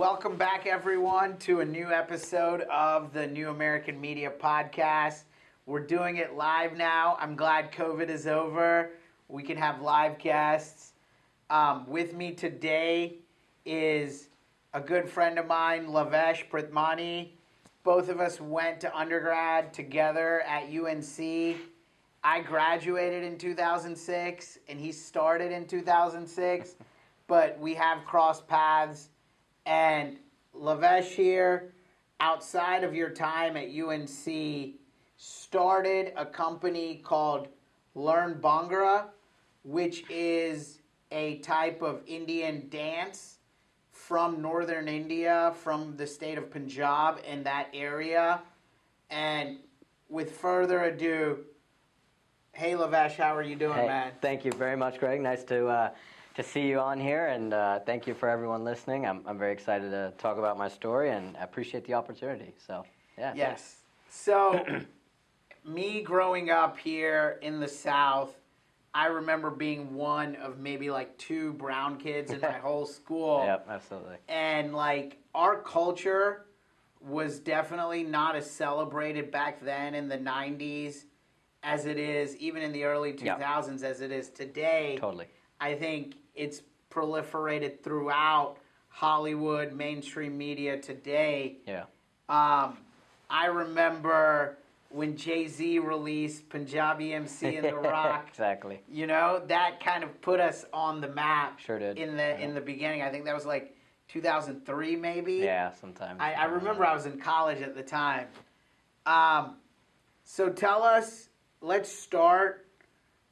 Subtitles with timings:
[0.00, 5.24] Welcome back, everyone, to a new episode of the New American Media Podcast.
[5.66, 7.18] We're doing it live now.
[7.20, 8.92] I'm glad COVID is over.
[9.28, 10.94] We can have live guests.
[11.50, 13.16] Um, with me today
[13.66, 14.30] is
[14.72, 17.32] a good friend of mine, Lavesh Pritmani.
[17.84, 21.58] Both of us went to undergrad together at UNC.
[22.24, 26.76] I graduated in 2006 and he started in 2006,
[27.26, 29.10] but we have crossed paths.
[29.70, 30.16] And
[30.52, 31.72] Lavesh here,
[32.18, 34.74] outside of your time at UNC,
[35.16, 37.46] started a company called
[37.94, 39.04] Learn Bhangra,
[39.62, 40.80] which is
[41.12, 43.38] a type of Indian dance
[43.92, 48.42] from northern India, from the state of Punjab in that area.
[49.08, 49.58] And
[50.08, 51.44] with further ado,
[52.54, 54.12] hey Lavesh, how are you doing, Hey, man?
[54.20, 55.20] thank you very much, Greg.
[55.20, 55.90] Nice to uh,
[56.34, 59.06] to see you on here, and uh, thank you for everyone listening.
[59.06, 62.54] I'm I'm very excited to talk about my story, and I appreciate the opportunity.
[62.66, 62.84] So,
[63.18, 63.32] yeah.
[63.34, 63.76] Yes.
[64.08, 64.64] So,
[65.64, 68.34] me growing up here in the South,
[68.94, 73.44] I remember being one of maybe like two brown kids in my whole school.
[73.46, 74.16] Yep, absolutely.
[74.28, 76.46] And like our culture
[77.00, 81.04] was definitely not as celebrated back then in the 90s
[81.62, 83.38] as it is even in the early Yeah.
[83.38, 84.98] 2000s as it is today.
[85.00, 85.26] Totally.
[85.60, 88.56] I think it's proliferated throughout
[88.88, 91.56] Hollywood, mainstream media today.
[91.66, 91.84] Yeah.
[92.28, 92.78] Um,
[93.28, 94.58] I remember
[94.90, 98.26] when Jay Z released Panjabi MC and The Rock.
[98.28, 98.80] exactly.
[98.88, 101.60] You know that kind of put us on the map.
[101.60, 101.96] Sure did.
[101.98, 103.76] In the in the beginning, I think that was like
[104.08, 105.34] 2003, maybe.
[105.34, 105.70] Yeah.
[105.72, 106.18] Sometimes.
[106.20, 108.26] I, I remember I was in college at the time.
[109.06, 109.56] Um,
[110.24, 111.28] so tell us.
[111.62, 112.66] Let's start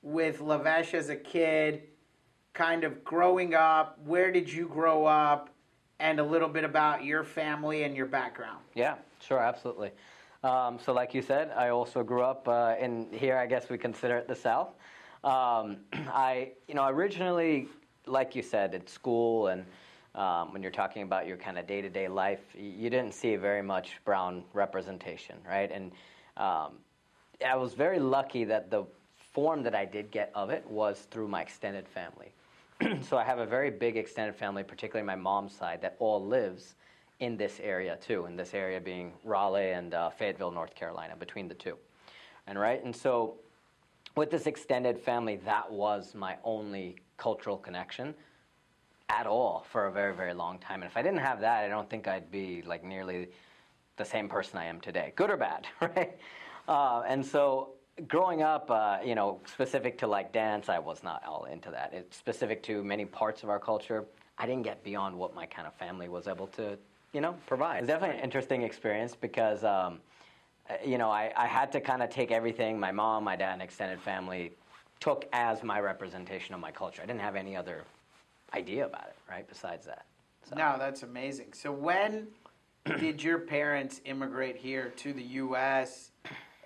[0.03, 1.85] with Lavesh as a kid,
[2.59, 3.99] kind of growing up.
[4.05, 5.49] Where did you grow up?
[6.01, 8.59] And a little bit about your family and your background.
[8.75, 9.91] Yeah, sure, absolutely.
[10.45, 13.37] Um, so, like you said, I also grew up uh, in here.
[13.37, 14.69] I guess we consider it the South.
[15.25, 17.69] Um, I, you know, originally,
[18.07, 19.65] like you said, at school and
[20.15, 23.99] um, when you're talking about your kind of day-to-day life, you didn't see very much
[24.05, 25.71] brown representation, right?
[25.73, 25.93] And
[26.37, 26.75] um,
[27.45, 28.85] I was very lucky that the
[29.33, 32.33] form that I did get of it was through my extended family.
[33.03, 36.75] so I have a very big extended family, particularly my mom's side, that all lives
[37.21, 38.27] in this area too.
[38.27, 41.77] In this area being Raleigh and uh, Fayetteville, North Carolina, between the two,
[42.47, 42.83] and right.
[42.85, 43.35] And so,
[44.17, 48.15] with this extended family, that was my only cultural connection
[49.09, 50.83] at all for a very, very long time.
[50.83, 53.29] And if I didn't have that, I don't think I'd be like nearly
[53.97, 56.17] the same person I am today, good or bad, right?
[56.69, 57.71] Uh, and so
[58.07, 61.93] growing up, uh, you know, specific to like dance, I was not all into that.
[61.93, 64.05] It's specific to many parts of our culture.
[64.39, 66.79] I didn't get beyond what my kind of family was able to,
[67.13, 67.79] you know, provide.
[67.79, 69.99] It's definitely an interesting experience because, um,
[70.71, 73.55] uh, you know, I, I had to kind of take everything my mom, my dad,
[73.55, 74.53] and extended family
[75.01, 77.03] took as my representation of my culture.
[77.03, 77.85] I didn't have any other
[78.55, 79.47] idea about it, right?
[79.49, 80.07] Besides that.
[80.49, 80.57] So.
[80.57, 81.53] No, that's amazing.
[81.53, 82.29] So when
[82.99, 86.08] did your parents immigrate here to the U.S.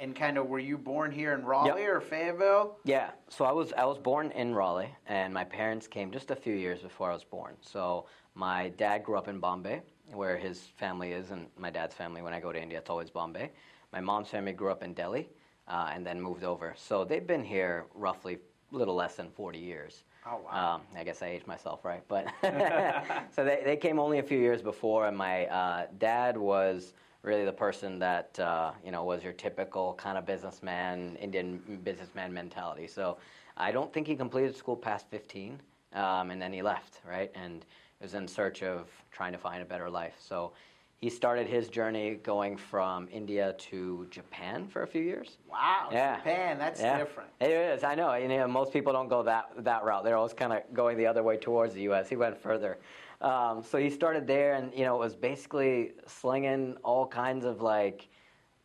[0.02, 2.76] and kind of were you born here in Raleigh or Fayetteville?
[2.84, 6.36] Yeah, so I was I was born in Raleigh, and my parents came just a
[6.36, 7.54] few years before I was born.
[7.60, 9.80] So my dad grew up in Bombay,
[10.12, 12.20] where his family is, and my dad's family.
[12.20, 13.52] When I go to India, it's always Bombay.
[13.92, 15.28] My mom's family grew up in Delhi,
[15.68, 16.74] uh, and then moved over.
[16.76, 18.38] So they've been here roughly
[18.72, 20.02] a little less than 40 years.
[20.26, 20.74] Oh wow.
[20.74, 22.02] Um, I guess I aged myself, right?
[22.08, 22.26] But
[23.30, 27.44] so they, they came only a few years before, and my uh, dad was really
[27.44, 32.86] the person that uh, you know was your typical kind of businessman, Indian businessman mentality.
[32.86, 33.18] So
[33.56, 35.60] I don't think he completed school past 15,
[35.94, 37.30] um, and then he left, right?
[37.34, 37.64] And
[38.00, 40.14] was in search of trying to find a better life.
[40.18, 40.52] So
[40.98, 45.38] he started his journey going from India to Japan for a few years.
[45.48, 45.88] wow.
[45.92, 46.16] yeah.
[46.16, 46.98] Japan, that's Yeah.
[46.98, 47.30] different.
[47.40, 47.84] It is.
[47.84, 48.12] I know.
[48.14, 50.02] You know, most people don't go that that route.
[50.04, 52.08] They're always kind of going the other way towards the U.S.
[52.08, 52.78] He went further.
[53.22, 57.60] Um, so he started there, and you know, it was basically slinging all kinds of
[57.62, 58.08] like.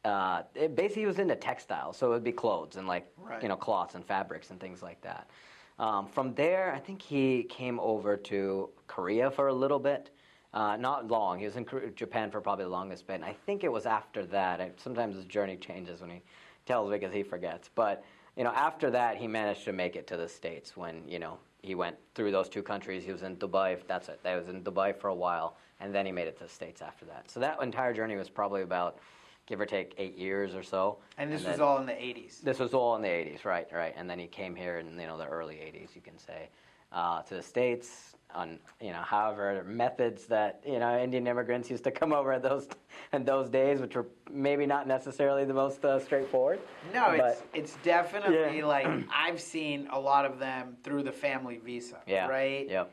[0.04, 3.42] Uh, it basically, he was into textiles, so it would be clothes and like Right.
[3.42, 5.30] you know cloths and fabrics and things like that.
[5.80, 10.10] Um, from there, I think he came over to Korea for a little bit.
[10.54, 11.38] Uh, not long.
[11.38, 11.66] He was in
[11.96, 13.16] Japan for probably the longest bit.
[13.16, 14.60] And I think it was after that.
[14.60, 16.22] I, sometimes his journey changes when he
[16.66, 17.70] tells because he forgets.
[17.76, 18.04] But
[18.36, 20.76] you know, after that, he managed to make it to the states.
[20.76, 23.78] When you know he went through those two countries, he was in Dubai.
[23.88, 24.24] That's it.
[24.24, 26.82] That was in Dubai for a while, and then he made it to the states
[26.82, 27.30] after that.
[27.30, 28.98] So that entire journey was probably about,
[29.46, 30.98] give or take, eight years or so.
[31.18, 32.40] And this was then- all in the 80s.
[32.42, 33.94] this was all in the 80s, right, right.
[33.98, 36.50] And then he came here in, you know, the early 80s, you can say.
[36.92, 41.84] Uh, to the states on you know however methods that you know Indian immigrants used
[41.86, 42.68] to come over in those
[43.14, 46.60] in those days, which were maybe not necessarily the most uh, straightforward.
[46.94, 48.66] No, it's But- it's definitely Yeah.
[48.66, 52.02] like I've seen a lot of them through the family visa.
[52.06, 52.28] Yeah.
[52.28, 52.68] Right.
[52.70, 52.92] Yep.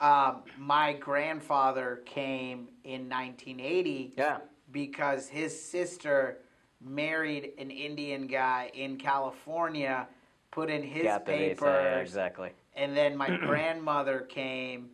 [0.00, 4.38] Um, my grandfather came in 1980 Yeah.
[4.72, 6.38] because his sister
[6.80, 10.08] married an Indian guy in California,
[10.50, 11.64] put in his Got visa.
[11.64, 12.50] Yeah, exactly.
[12.74, 14.90] And then my grandmother came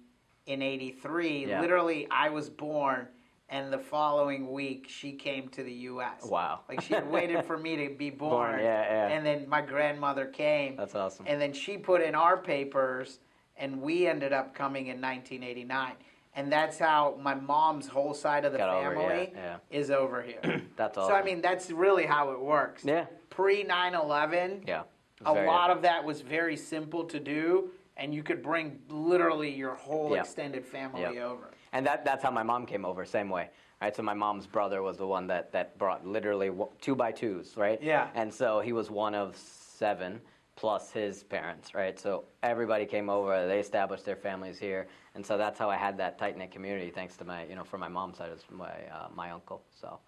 [0.47, 1.47] in 83.
[1.47, 1.61] Yeah.
[1.61, 3.07] Literally, I was born,
[3.49, 6.25] and the following week she came to the U.S.
[6.25, 6.61] Wow.
[6.69, 9.09] Like she had waited for me to be born, Born, yeah, yeah.
[9.09, 11.27] and then my grandmother came, That's awesome.
[11.29, 13.19] and then she put in our papers,
[13.57, 15.93] and we ended up coming in 1989.
[16.35, 20.23] And that's how my mom's whole side of the Got over, family yeah, is over
[20.23, 20.63] here.
[20.77, 21.11] That's awesome.
[21.11, 22.85] So I mean, that's really how it works.
[22.85, 23.07] Yeah.
[23.29, 24.83] Pre 9/11, Yeah.
[25.25, 29.51] A Very lot of that was very simple to do, and you could bring literally
[29.51, 31.51] your whole extended family over.
[31.73, 33.51] And that, that's how my mom came over, same way.
[33.81, 36.51] Right, so my mom's brother was the one that, that brought literally
[36.81, 37.81] two by twos, right?
[37.81, 38.09] Yeah.
[38.17, 40.21] And so he was one of seven
[40.57, 41.97] plus his parents, right?
[41.97, 45.97] So everybody came over, they established their families here, and so that's how I had
[45.99, 48.67] that tight knit community, thanks to my, you know, from my mom's side is my
[48.67, 49.63] uh, my uncle.
[49.81, 50.01] So,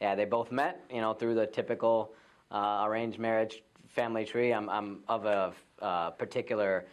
[0.00, 2.14] yeah, they both met, you know, through the typical
[2.50, 4.52] uh, arranged marriage family tree.
[4.52, 6.86] I'm I'm of a uh, particular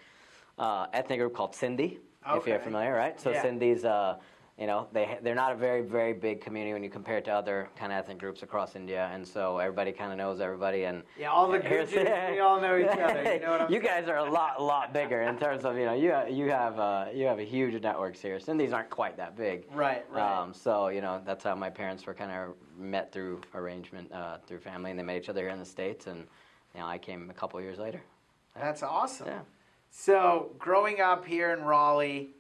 [0.58, 1.98] uh, ethnic group called Sindhi,
[2.34, 3.20] if you're familiar, right?
[3.20, 3.44] So Yeah.
[3.44, 4.18] Sindhis, uh,
[4.58, 7.32] you know, they they're not a very very big community when you compare it to
[7.32, 11.04] other kind of ethnic groups across India, and so everybody kind of knows everybody, and
[11.20, 13.34] Yeah, all the Gujars, we all know each other.
[13.34, 16.16] You know you guys are a lot, lot bigger in terms of you know you
[16.30, 18.38] you have uh, you have a huge networks here.
[18.38, 19.66] Sindhis aren't quite that big.
[19.74, 20.42] Right, right.
[20.42, 24.38] Um, so you know that's how my parents were kind of met through arrangement uh,
[24.48, 26.28] through family, and they met each other here in the states, and
[26.76, 28.02] you know I came a couple years later.
[28.56, 29.28] That's awesome.
[29.28, 29.40] Yeah.
[29.90, 32.32] So, growing up here in Raleigh,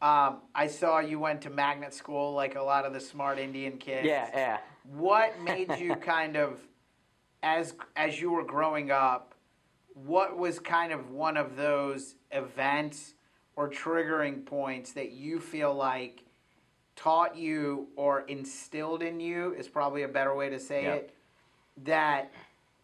[0.00, 3.76] um, I saw you went to magnet school like a lot of the smart Indian
[3.76, 4.06] kids.
[4.06, 4.58] Yeah, yeah.
[4.94, 6.60] What made you kind of,
[7.42, 9.34] as as you were growing up,
[9.92, 13.14] what was kind of one of those events
[13.56, 16.22] or triggering points that you feel like
[16.94, 20.94] taught you or instilled in you is probably a better way to say Yeah.
[20.94, 21.14] it
[21.84, 22.32] that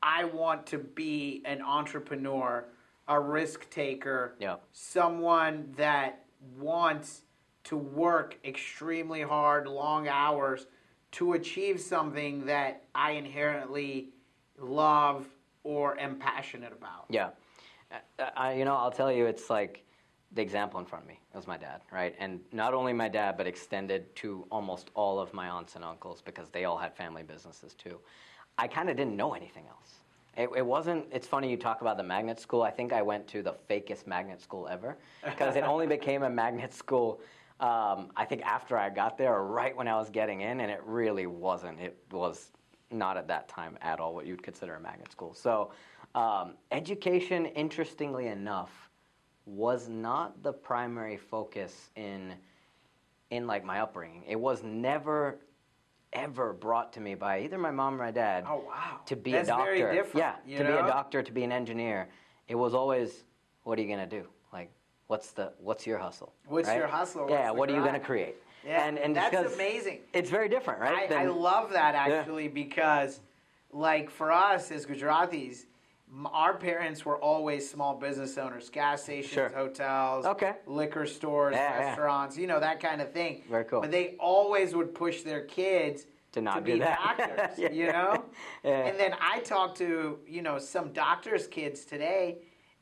[0.03, 2.65] I want to be an entrepreneur,
[3.09, 4.57] a risk taker, Yeah.
[4.73, 6.25] someone that
[6.59, 7.23] wants
[7.65, 10.67] to work extremely hard, long hours
[11.13, 14.09] to achieve something that I inherently
[14.59, 15.27] love
[15.63, 17.05] or am passionate about.
[17.09, 17.31] Yeah.
[18.19, 19.85] Uh, I, you know, I'll tell you, it's like
[20.33, 22.15] the example in front of me was my dad, right?
[22.19, 26.23] And not only my dad, but extended to almost all of my aunts and uncles
[26.23, 28.01] because they all had family businesses too.
[28.59, 29.83] I kind of didn't know anything else.
[30.37, 32.63] It, it wasn't, it's funny you talk about the magnet school.
[32.63, 36.31] I think I went to the fakest magnet school ever because it only became a
[36.31, 37.21] magnet school.
[37.61, 40.71] Um, I think after I got there, or right when I was getting in, and
[40.71, 41.81] it really wasn't.
[41.81, 42.51] It was
[42.91, 45.35] not at that time at all what you'd consider a magnet school.
[45.35, 45.71] So,
[46.15, 48.91] um, education, interestingly enough,
[49.47, 52.35] was not the primary focus in
[53.31, 54.25] in like my upbringing.
[54.27, 55.39] It was never
[56.13, 59.01] ever brought to me by either my mom or my dad Oh wow.
[59.07, 59.65] to be That's a doctor.
[59.77, 60.27] very different.
[60.47, 62.09] yeah, to be a doctor, to be an engineer.
[62.49, 63.25] It was always,
[63.65, 64.27] what are you gonna do?
[64.53, 64.71] Like,
[65.07, 66.33] what's the what's your hustle?
[66.47, 66.79] What's right?
[66.79, 67.27] your hustle?
[67.31, 68.37] Yeah, What's what are you gonna create?
[68.65, 70.01] Yeah, and and that's amazing.
[70.13, 71.11] It's very different, right?
[71.11, 73.21] I, I love that actually because,
[73.73, 75.65] like for us as Gujaratis,
[76.27, 79.49] our parents were always small business owners, gas stations, Sure.
[79.49, 80.55] hotels, Okay.
[80.67, 81.87] liquor stores, Yeah, yeah.
[81.87, 83.43] restaurants, you know that kind of thing.
[83.49, 83.81] Very cool.
[83.81, 86.99] But they always would push their kids To not be do that.
[87.19, 87.71] doctors, Yeah.
[87.71, 88.25] you know.
[88.65, 88.87] Yeah.
[88.87, 92.39] And then I talk to you know some doctors' kids today.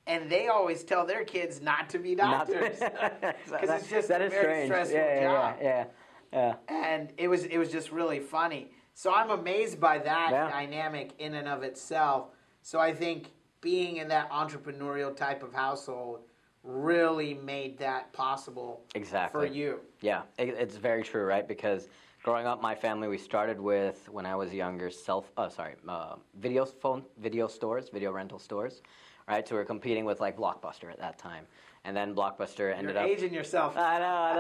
[0.07, 4.25] And they always tell their kids not to be doctors That- it's just that a
[4.25, 4.67] is very strange.
[4.67, 5.85] stressful yeah, job Yeah,
[6.33, 6.75] yeah, yeah.
[6.87, 8.73] and it was it was just really funny.
[8.95, 10.51] So I'm amazed by that Yeah.
[10.51, 12.31] dynamic in and of itself.
[12.63, 16.21] So I think being in that entrepreneurial type of household
[16.63, 19.47] really made that possible Exactly.
[19.49, 19.81] for you.
[20.01, 21.47] Yeah, it, it's very true, right?
[21.47, 21.89] Because
[22.23, 26.17] growing up, my family we started with when I was younger, self oh sorry, uh,
[26.39, 28.83] video phone, video stores, video rental stores,
[29.29, 29.47] right?
[29.47, 31.47] So we are competing with like Blockbuster at that time,
[31.85, 33.09] and then Blockbuster ended You're up.
[33.09, 33.77] aging yourself.
[33.77, 34.35] I know, I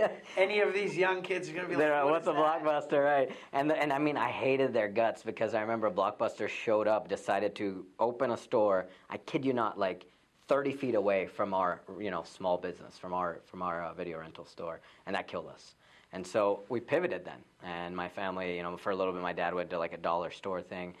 [0.00, 0.08] know.
[0.36, 2.62] Any of these young kids are gonna be like, They're like, "What what's a that?"
[2.90, 3.30] blockbuster, right?
[3.52, 7.08] And the, and I mean, I hated their guts because I remember Blockbuster showed up,
[7.08, 8.86] decided to open a store.
[9.10, 10.06] I kid you not, like
[10.48, 14.18] 30 feet away from our you know small business, from our from our uh, video
[14.18, 15.74] rental store, and that killed us.
[16.12, 19.32] And so we pivoted then, and my family, you know, for a little bit, my
[19.34, 20.94] dad went to like a dollar store thing,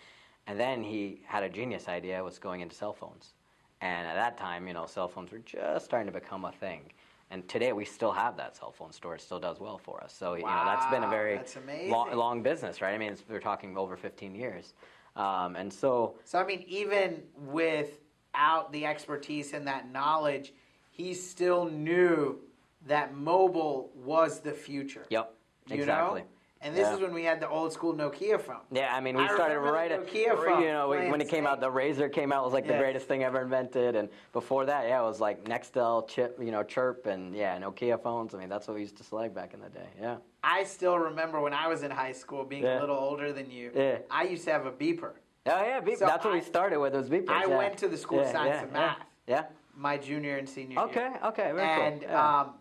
[0.46, 3.32] and then he had a genius idea, was going into cell phones.
[3.80, 6.92] And at that time, you know, cell phones were just starting to become a thing.
[7.30, 9.16] And today we still have that cell phone store.
[9.16, 10.14] It still does well for us.
[10.16, 11.40] So, you know, that's been a very
[11.88, 12.94] long, long business, right?
[12.94, 14.74] I mean, it's, we're talking over 15 years.
[15.16, 20.52] Um, and so, So I mean, even without the expertise and that knowledge,
[20.90, 22.38] he still knew
[22.86, 25.04] that mobile was the future.
[25.10, 25.34] yep,
[25.68, 26.20] exactly.
[26.20, 26.26] know?
[26.62, 26.94] And this Yeah.
[26.94, 28.62] is when we had the old school Nokia phone.
[28.70, 31.46] Yeah, I mean, we I started right at Nokia phone you know when it came
[31.46, 34.88] out, the Razr came out was like the greatest thing ever invented, and before that,
[34.88, 38.34] yeah, it was like Nextel, Chip, you know, Chirp, and yeah, Nokia phones.
[38.34, 39.88] I mean, that's what we used to select back in the day.
[40.00, 43.50] Yeah, I still remember when I was in high school, being a little older than
[43.50, 43.70] you.
[43.74, 43.98] Yeah.
[44.10, 45.12] I used to have a beeper.
[45.48, 45.98] oh yeah, beep.
[45.98, 46.94] So that's what I- we started with.
[46.94, 47.28] Was beepers.
[47.28, 47.56] I yeah.
[47.56, 48.78] went to the School Yeah, Science yeah, and yeah.
[48.78, 49.44] Math Yeah.
[49.76, 51.00] my junior and senior Okay.
[51.00, 51.20] year.
[51.24, 51.52] Okay.
[51.52, 52.10] Very and cool.
[52.10, 52.40] Yeah.
[52.40, 52.54] um,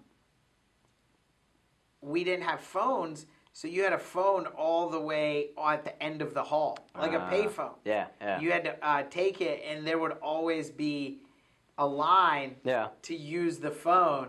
[2.02, 3.26] we didn't have phones,
[3.56, 7.14] so you had a phone all the way at the end of the hall, like
[7.14, 7.72] a Ah, payphone.
[7.86, 8.08] Yeah.
[8.20, 8.42] Yeah.
[8.42, 11.20] You had to uh, take it, and there would always be
[11.78, 12.90] a line yeah.
[13.04, 14.28] to use the phone.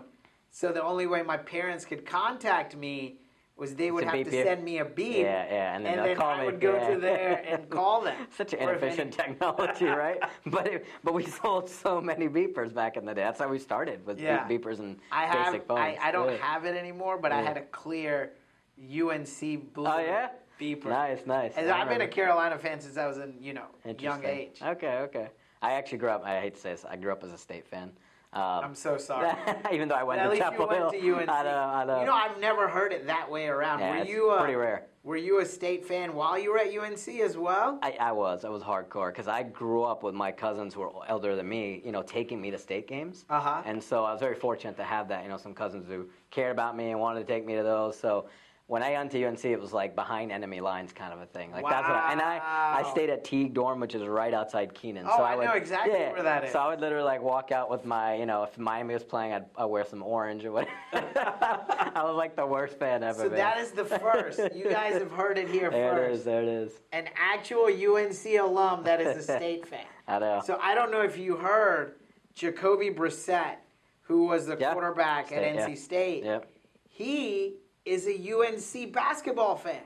[0.51, 3.17] So the only way my parents could contact me
[3.57, 6.07] was they would To have to send me a beep, Yeah, yeah, and then and
[6.07, 6.45] then I me.
[6.45, 6.93] would go Yeah.
[6.93, 8.15] to there and call them.
[8.37, 10.19] Such an inefficient technology, right?
[10.45, 13.23] but it, but we sold so many beepers back in the day.
[13.23, 14.45] That's how we started with Yeah.
[14.47, 15.51] beep- beepers and I have.
[15.51, 15.81] basic phones.
[15.81, 16.37] I, I don't Yeah.
[16.37, 18.31] have it anymore, but I had a clear
[18.79, 20.29] UNC blue Oh yeah.
[20.59, 20.85] beeper.
[20.85, 21.53] Nice, nice.
[21.55, 22.07] And I've been a.
[22.07, 23.65] Carolina fan since I was in you know
[23.99, 24.59] young age.
[24.63, 25.29] Okay, okay.
[25.61, 26.23] I actually grew up.
[26.23, 26.85] I hate to say this.
[26.85, 27.91] I grew up as a state fan.
[28.33, 29.31] Um, I'm so sorry.
[29.71, 31.15] even though I went at to least Chapel you went Hill.
[31.15, 31.29] to UNC.
[31.29, 31.99] I know, I know.
[32.01, 33.79] You know, I've never heard it that way around.
[33.79, 34.87] yeah, were it's you uh, pretty rare.
[35.03, 37.79] Were you a state fan while you were at UNC as well?
[37.81, 38.43] I, I was.
[38.43, 41.81] I was hardcore because I grew up with my cousins who were elder than me.
[41.85, 43.23] You know, taking me to state games.
[43.29, 43.61] Uh huh.
[43.65, 45.23] And so I was very fortunate to have that.
[45.23, 47.97] You know, some cousins who cared about me and wanted to take me to those.
[47.97, 48.27] So
[48.67, 51.51] when I got to UNC, it was like behind enemy lines kind of a thing.
[51.51, 52.41] Like that's what I, and I
[52.79, 55.05] I stayed at Teague dorm, which is right outside Kenan.
[55.07, 56.51] Oh, so I would, know exactly yeah, where that is.
[56.51, 59.31] So I would literally like walk out with my, you know, if Miami was playing,
[59.31, 60.73] I'd, I'd wear some orange or whatever.
[60.93, 63.23] I was like the worst fan ever.
[63.23, 63.37] So man.
[63.37, 64.39] that is the first.
[64.53, 66.25] You guys have heard it here there first.
[66.25, 66.73] There it is.
[66.91, 69.85] An actual UNC alum that is a state fan.
[70.09, 70.41] I know.
[70.45, 71.95] So I don't know if you heard
[72.33, 73.55] Jacoby Brissett,
[74.01, 74.73] who was the Yeah.
[74.73, 75.67] quarterback State, at yeah.
[75.69, 76.23] NC State.
[76.25, 76.51] Yep.
[76.89, 77.55] He
[77.87, 79.81] is a UNC basketball fan.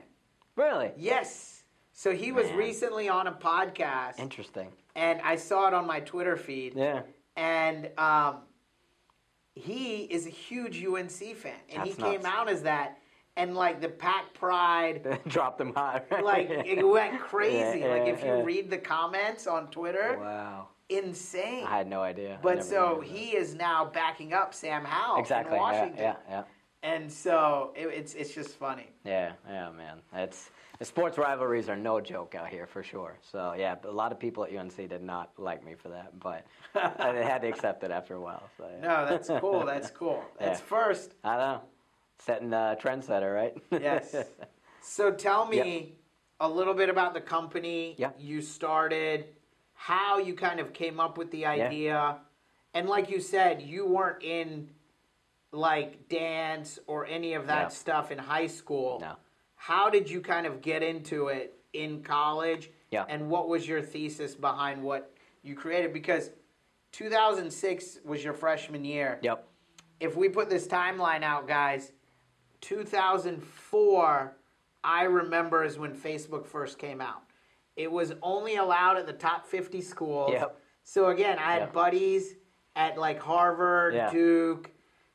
[0.56, 1.62] Really Yes.
[1.94, 2.56] So he was Man.
[2.56, 4.68] recently on a podcast, interesting.
[4.96, 6.74] and I saw it on my Twitter feed.
[6.74, 7.02] Yeah.
[7.36, 8.38] And um,
[9.54, 12.24] he is a huge UNC fan, and he That's came nuts.
[12.34, 12.98] out as that.
[13.36, 16.02] And like the Pack Pride, Dropped them high.
[16.10, 16.24] right?
[16.32, 17.80] like it went crazy.
[17.80, 18.42] Yeah, like if you yeah.
[18.42, 20.68] read the comments on Twitter, Wow.
[20.90, 21.64] insane.
[21.66, 22.38] I had no idea.
[22.42, 25.56] But so he is now backing up Sam Howell exactly.
[25.56, 26.42] in Yeah, Washington, yeah, yeah,
[26.82, 28.88] and so it, it's it's just funny.
[29.04, 29.98] yeah, yeah, man.
[30.14, 33.16] It's the sports rivalries are no joke out here for sure.
[33.20, 36.44] So yeah, a lot of people at UNC did not like me for that, but
[36.74, 38.42] I had to accept it after a while.
[38.56, 38.80] So yeah.
[38.80, 39.64] No, that's cool.
[39.64, 40.24] That's cool.
[40.38, 40.66] That's Yeah.
[40.66, 41.14] first.
[41.22, 41.60] I know.
[42.18, 43.56] Setting the trendsetter, right?
[43.70, 44.14] Yes.
[44.84, 45.92] So tell me
[46.40, 48.10] a little bit about the company Yeah.
[48.18, 49.26] you started,
[49.74, 52.16] how you kind of came up with the idea,
[52.74, 54.68] and like you said, you weren't in
[55.62, 57.68] like dance or any of that No.
[57.68, 58.98] stuff in high school.
[59.00, 59.16] no.
[59.54, 62.70] How did you kind of get into it in college?
[62.90, 63.04] Yeah.
[63.08, 65.92] And what was your thesis behind what you created?
[65.92, 66.30] Because
[66.90, 69.20] 2006 was your freshman year.
[69.22, 69.46] Yep.
[70.00, 71.92] If we put this timeline out, guys,
[72.60, 74.36] 2004,
[74.82, 77.22] I remember is when Facebook first came out.
[77.76, 80.30] It was only allowed at the top 50 schools.
[80.32, 80.60] Yep.
[80.82, 81.72] So again, I had Yep.
[81.72, 82.34] buddies
[82.74, 84.10] at like Harvard, Yeah.
[84.10, 84.70] Duke,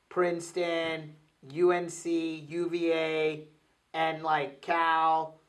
[0.10, 1.14] Princeton,
[1.52, 3.44] UNC, UVA,
[3.94, 5.40] and like Cal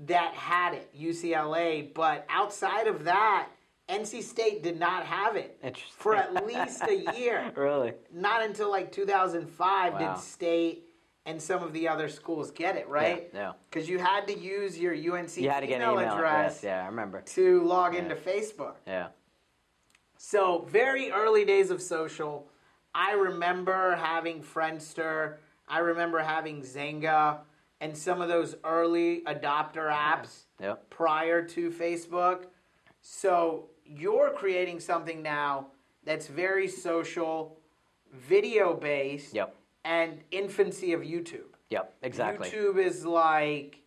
[0.00, 1.92] that had it, UCLA.
[1.94, 3.48] But outside of that,
[3.88, 5.60] NC State did not have it
[5.96, 7.52] for at least a year.
[7.56, 7.92] really?
[8.12, 9.98] Not until like 2005 Wow.
[10.14, 10.84] did State
[11.24, 13.30] and some of the other schools get it, right?
[13.32, 13.52] Yeah.
[13.70, 16.54] Because you had to use your UNC You had to get an email email address
[16.56, 17.20] Yes, yeah, I remember.
[17.20, 18.00] to log Yeah.
[18.00, 18.74] into Facebook.
[18.86, 19.08] Yeah.
[20.16, 22.48] So, very early days of social.
[22.94, 25.36] I remember having Friendster.
[25.68, 27.38] I remember having Xanga
[27.80, 30.90] and some of those early adopter apps Yep.
[30.90, 32.46] prior to Facebook.
[33.00, 35.68] So, you're creating something now
[36.04, 37.58] that's very social,
[38.12, 39.56] video based, Yep.
[39.84, 41.54] and infancy of YouTube.
[41.70, 41.94] Yep.
[42.02, 42.48] Exactly.
[42.50, 43.81] YouTube is like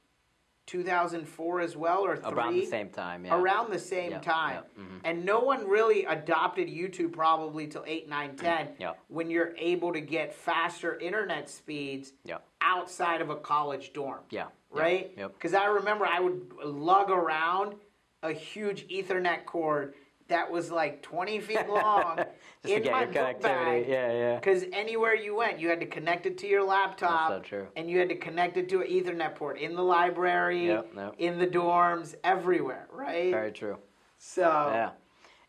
[0.66, 2.32] 2004 as well, or three?
[2.32, 3.26] Around the same time.
[3.26, 3.36] Yeah.
[3.38, 4.54] around the same Yep, time.
[4.56, 5.00] yep, mhm.
[5.04, 9.00] And no one really adopted YouTube probably till 8, 9, 10 Yep.
[9.08, 12.14] when you're able to get faster internet speeds
[12.62, 14.22] outside of a college dorm.
[14.32, 14.48] Yeah.
[14.72, 15.14] Right?
[15.18, 15.34] Yep.
[15.34, 17.76] Because I remember I would lug around
[18.24, 19.94] a huge Ethernet cord
[20.28, 22.20] that was like 20 feet long
[22.68, 23.42] Just to in get my your connectivity.
[23.42, 23.86] bag.
[23.88, 24.36] Yeah, yeah.
[24.36, 27.30] Because anywhere you went, you had to connect it to your laptop.
[27.30, 27.68] That's so true.
[27.76, 31.16] And you had to connect it to an Ethernet port in the library, Yep, yep.
[31.20, 33.32] in the dorms, everywhere, right?
[33.32, 33.78] Very true.
[34.18, 34.42] So,
[34.74, 34.90] Yeah,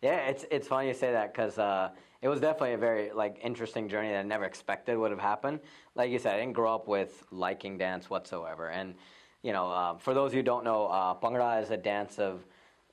[0.02, 0.28] yeah.
[0.28, 1.90] It's it's funny you say that because uh,
[2.22, 5.60] it was definitely a very like interesting journey that I never expected would have happened.
[5.94, 8.94] Like you said, I didn't grow up with liking dance whatsoever, and
[9.42, 12.44] you know, uh, for those who don't know, uh, Bhangra is a dance of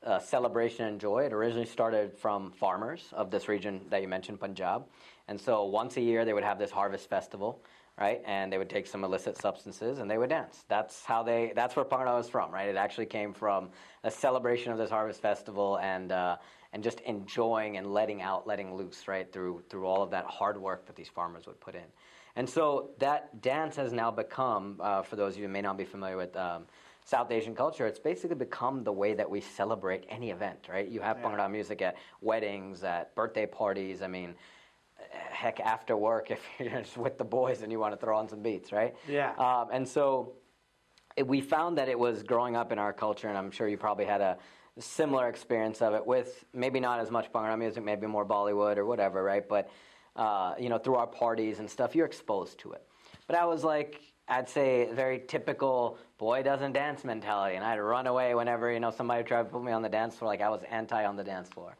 [0.05, 1.25] uh, celebration and joy.
[1.25, 4.86] It originally started from farmers of this region that you mentioned, Punjab,
[5.27, 7.63] and so once a year they would have this harvest festival.
[7.95, 10.65] Right, and they would take some illicit substances and they would dance.
[10.67, 11.53] That's how they.
[11.55, 12.50] That's where Bhangra was from.
[12.50, 13.69] Right, it actually came from
[14.03, 16.38] a celebration of this harvest festival and uh,
[16.74, 20.60] and just enjoying and letting out, letting loose, right, through through all of that hard
[20.60, 21.86] work that these farmers would put in.
[22.36, 25.77] And so that dance has now become, uh, for those of you who may not
[25.77, 26.65] be familiar with um,
[27.05, 30.88] South Asian culture, it's basically become the way that we celebrate any event, right?
[30.88, 31.29] You have Yeah.
[31.29, 34.01] Bhangra music at weddings, at birthday parties.
[34.01, 34.36] I mean,
[35.12, 38.29] heck, after work if you're just with the boys and you want to throw on
[38.29, 38.95] some beats, right?
[39.07, 39.33] Yeah.
[39.38, 40.33] Um, and so
[41.17, 43.77] it, we found that it was growing up in our culture, and I'm sure you
[43.77, 44.38] probably had a
[44.79, 48.86] similar experience of it with maybe not as much Bhangra music, maybe more Bollywood or
[48.86, 49.48] whatever, right?
[49.48, 49.69] But
[50.15, 52.83] uh, you know, through our parties and stuff, you're exposed to it.
[53.27, 58.08] But I was like, I'd say very typical boy doesn't dance mentality, and I'd run
[58.08, 60.32] away whenever you know somebody tried to put me on the dance floor.
[60.32, 61.75] Like I was anti on the dance floor.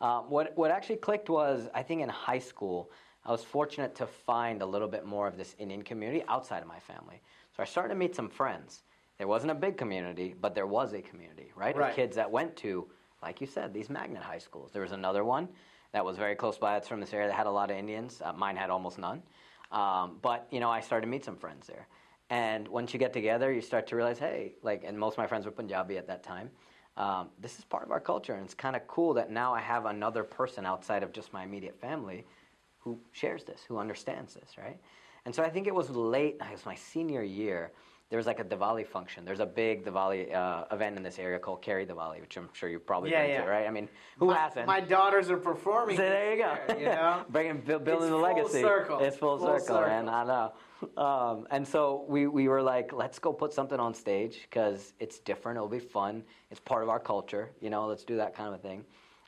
[0.00, 2.90] Um, what what actually clicked was I think in high school
[3.24, 6.68] I was fortunate to find a little bit more of this Indian community outside of
[6.68, 7.20] my family.
[7.56, 8.82] So I started to meet some friends.
[9.18, 11.76] There wasn't a big community, but there was a community, right?
[11.76, 11.90] Right.
[11.90, 12.88] Of kids that went to,
[13.22, 14.72] like you said, these magnet high schools.
[14.72, 15.48] There was another one
[15.92, 16.72] that was very close by.
[16.74, 18.20] That's from this area that had a lot of Indians.
[18.24, 19.22] Uh, mine had almost none.
[19.70, 21.86] Um, but you know, I started to meet some friends there.
[22.30, 25.26] And once you get together, you start to realize, hey, like, and most of my
[25.26, 26.50] friends were Punjabi at that time.
[26.96, 29.60] Um, this is part of our culture, and it's kind of cool that now I
[29.60, 32.24] have another person outside of just my immediate family
[32.78, 34.78] who shares this, who understands this, right?
[35.26, 37.72] And so I think it was late, it was my senior year.
[38.10, 39.24] There was like a Diwali function.
[39.24, 42.68] There's a big Diwali uh, event in this area called Cary Diwali, which I'm sure
[42.68, 43.44] you've probably Yeah, been yeah.
[43.44, 43.66] to, right?
[43.66, 44.66] I mean, who my, hasn't?
[44.66, 45.96] My daughters are performing.
[45.96, 46.52] So there you go.
[46.68, 47.24] year, you know?
[47.30, 48.60] Bringing, bu- building It's the full legacy.
[48.62, 48.98] circle.
[49.00, 50.04] It's full, Full circle, man.
[50.04, 50.14] circle.
[50.14, 50.52] I know.
[50.96, 55.18] Um, and so we, we were like, let's go put something on stage because it's
[55.18, 55.56] different.
[55.56, 56.22] It'll be fun.
[56.50, 57.50] It's part of our culture.
[57.60, 58.84] You know, let's do that kind of a thing.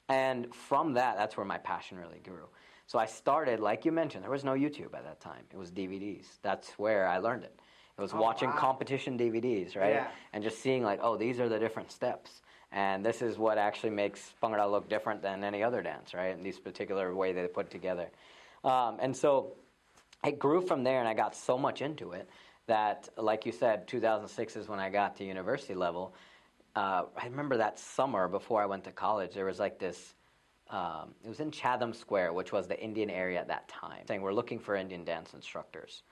[0.09, 2.47] And from that, that's where my passion really grew.
[2.87, 5.42] So I started, like you mentioned, there was no YouTube at that time.
[5.53, 6.27] It was DVDs.
[6.42, 7.59] That's where I learned it.
[7.99, 8.57] It was Oh, watching wow.
[8.59, 9.95] competition DVDs, right?
[9.95, 10.09] Yeah.
[10.33, 12.42] And just seeing like, oh, these are the different steps.
[12.71, 16.37] And this is what actually makes Bhangra look different than any other dance, right?
[16.37, 18.09] In this particular way they put together.
[18.64, 19.55] Um, and so
[20.26, 22.28] it grew from there, and I got so much into it
[22.66, 26.14] that, like you said, 2006 is when I got to university level.
[26.74, 30.14] Uh, I remember that summer before I went to college, there was like this.
[30.68, 34.20] Um, it was in Chatham Square, which was the Indian area at that time, saying
[34.20, 36.02] we're looking for Indian dance instructors.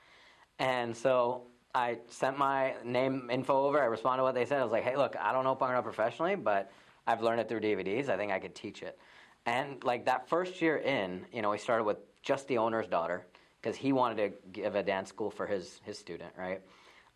[0.61, 3.83] And so I sent my name info over.
[3.83, 4.61] I responded to what they said.
[4.61, 6.70] I was like, hey, look, I don't know Bhangra professionally, but
[7.05, 8.09] I've learned it through DVDs.
[8.09, 8.96] I think I could teach it.
[9.44, 13.27] And like that first year in, you know, we started with just the owner's daughter
[13.64, 16.61] because he wanted to give a dance school for his, his student, right?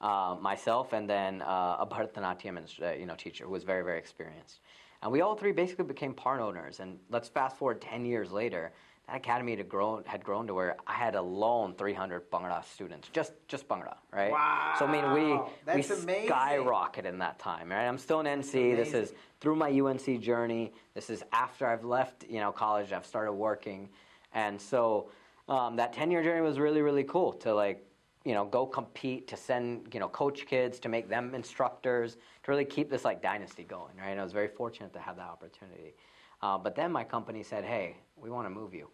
[0.01, 3.99] Uh, myself and then uh, a Bharatanatyam uh, you know, teacher who was very, very
[3.99, 4.61] experienced.
[5.03, 6.81] And we all three basically became part owners.
[6.81, 8.73] And let's fast forward 10 years later,
[9.07, 13.33] that academy had grown, had grown to where I had alone 300 Bhangra students, just,
[13.47, 14.33] just Bhangra, right?
[14.33, 14.75] Wow.
[14.79, 16.31] So, I mean, we, That's we amazing.
[16.31, 17.87] skyrocketed in that time, right?
[17.87, 18.75] I'm still in NC.
[18.75, 20.73] This is through my UNC journey.
[20.95, 22.93] This is after I've left, you know, college.
[22.93, 23.91] I've started working.
[24.33, 25.11] And so
[25.49, 27.85] um, that 10-year journey was really, really cool to, like,
[28.25, 32.51] you know, go compete, to send, you know, coach kids, to make them instructors, to
[32.51, 34.11] really keep this, like, dynasty going, right?
[34.11, 35.95] And I was very fortunate to have that opportunity.
[36.43, 38.89] Uh, but then my company said, hey, we want to move you.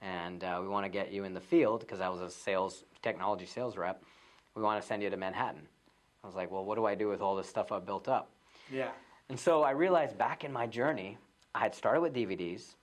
[0.00, 2.84] And uh, we want to get you in the field because I was a sales,
[3.02, 4.02] technology sales rep.
[4.54, 5.68] We want to send you to Manhattan.
[6.24, 8.30] I was like, well, what do I do with all this stuff I've built up?
[8.72, 8.90] Yeah.
[9.28, 11.18] And so I realized back in my journey,
[11.54, 12.74] I had started with DVDs.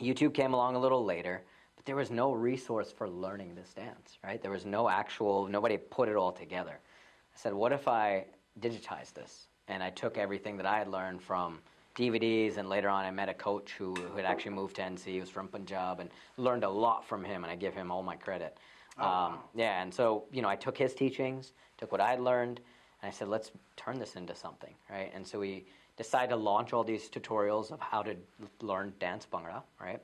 [0.00, 1.42] YouTube came along a little later,
[1.84, 4.40] there was no resource for learning this dance, right?
[4.40, 6.72] There was no actual, nobody put it all together.
[6.72, 8.24] I said, what if I
[8.60, 9.48] digitized this?
[9.68, 11.58] And I took everything that I had learned from
[11.94, 15.04] DVDs, and later on I met a coach who, who had actually moved to NC.
[15.04, 18.02] He was from Punjab, and learned a lot from him, and I give him all
[18.02, 18.56] my credit.
[18.98, 19.26] Oh, wow.
[19.26, 22.60] um, yeah, and so, you know, I took his teachings, took what I had learned,
[23.02, 25.12] and I said, let's turn this into something, right?
[25.14, 25.66] And so we
[25.96, 28.16] decided to launch all these tutorials of how to
[28.60, 30.00] learn dance bhangra, right?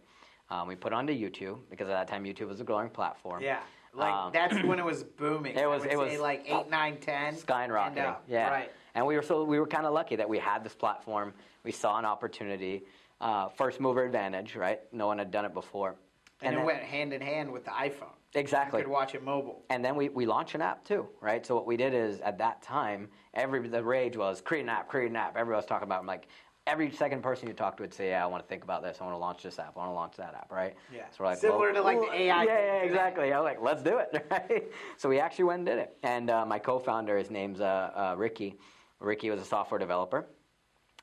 [0.50, 3.42] Um, we put onto YouTube because at that time YouTube was a growing platform.
[3.42, 3.60] Yeah.
[3.94, 5.56] Like Um, that's when it was booming.
[5.56, 7.34] it was- it was like eight, nine, ten.
[7.34, 7.96] skyrocketing.
[8.06, 8.16] and.
[8.28, 8.50] Yeah.
[8.50, 8.72] Right.
[8.94, 11.32] And we were so we were kind of lucky that we had this platform.
[11.62, 12.84] We saw an opportunity,
[13.20, 14.80] uh, first mover advantage, right?
[14.92, 15.94] No one had done it before.
[16.42, 18.14] And, then- it went hand in hand with the iPhone.
[18.34, 18.78] Exactly.
[18.78, 19.64] You could watch it mobile.
[19.70, 21.44] and then we, we launched an app too, right?
[21.44, 24.86] So what we did is at that time, every the rage was create an app,
[24.88, 25.36] create an app.
[25.36, 25.96] Everybody was talking about.
[25.96, 26.00] it.
[26.02, 26.28] I'm like,
[26.66, 28.98] every second person you talk to would say, yeah, I want to think about this.
[29.00, 29.72] I want to launch this app.
[29.76, 30.74] I want to launch that app, right?
[30.94, 31.02] Yeah.
[31.10, 33.32] So we're like, Similar well, to, like, the AI Yeah, yeah, exactly.
[33.32, 34.70] I was like, let's do it, right?
[34.96, 35.96] So we actually went and did it.
[36.02, 38.56] And uh, my co-founder, his name's uh, uh, Ricky.
[39.00, 40.26] Ricky was a software developer.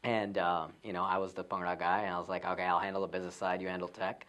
[0.03, 2.63] And um, you know, I was the punk rock guy, and I was like, okay,
[2.63, 4.25] I'll handle the business side, you handle tech.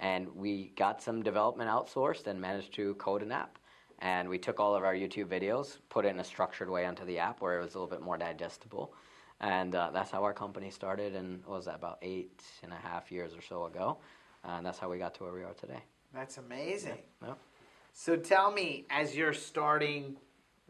[0.00, 3.58] And we got some development outsourced and managed to code an app.
[4.00, 7.04] And we took all of our YouTube videos, put it in a structured way onto
[7.04, 8.92] the app where it was a little bit more digestible.
[9.42, 12.76] And uh, that's how our company started, and what was that about eight and a
[12.76, 13.98] half years or so ago?
[14.44, 15.82] And that's how we got to where we are today.
[16.14, 16.98] That's amazing.
[17.26, 17.38] Yep.
[17.92, 20.16] So tell me, as you're starting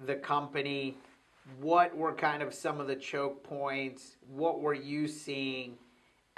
[0.06, 0.96] the company,
[1.61, 4.16] what were kind of some of the choke points?
[4.26, 5.76] What were you seeing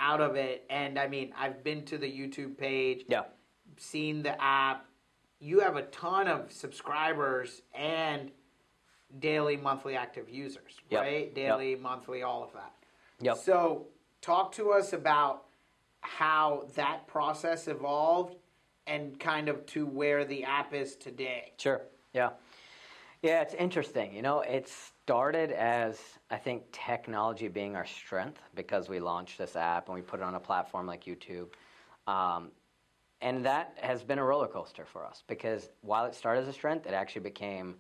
[0.00, 0.64] out of it?
[0.70, 3.22] And I mean, I've been to the YouTube page, Yeah.
[3.76, 4.86] seen the app.
[5.38, 8.32] You have a ton of subscribers and
[9.20, 11.00] daily, monthly active users, Yep.
[11.00, 11.26] right?
[11.26, 11.34] Yep.
[11.34, 12.72] Daily, monthly, all of that.
[13.20, 13.36] Yep.
[13.38, 13.86] So,
[14.20, 15.44] talk to us about
[16.00, 18.36] how that process evolved
[18.86, 21.52] and kind of to where the app is today.
[21.58, 21.82] Sure.
[22.12, 22.30] Yeah.
[23.22, 24.14] Yeah, it's interesting.
[24.14, 25.98] You know, it started as
[26.30, 30.22] I think technology being our strength because we launched this app and we put it
[30.22, 31.48] on a platform like YouTube.
[32.06, 32.50] Um,
[33.22, 36.52] and that has been a roller coaster for us because while it started as a
[36.52, 37.76] strength, it actually became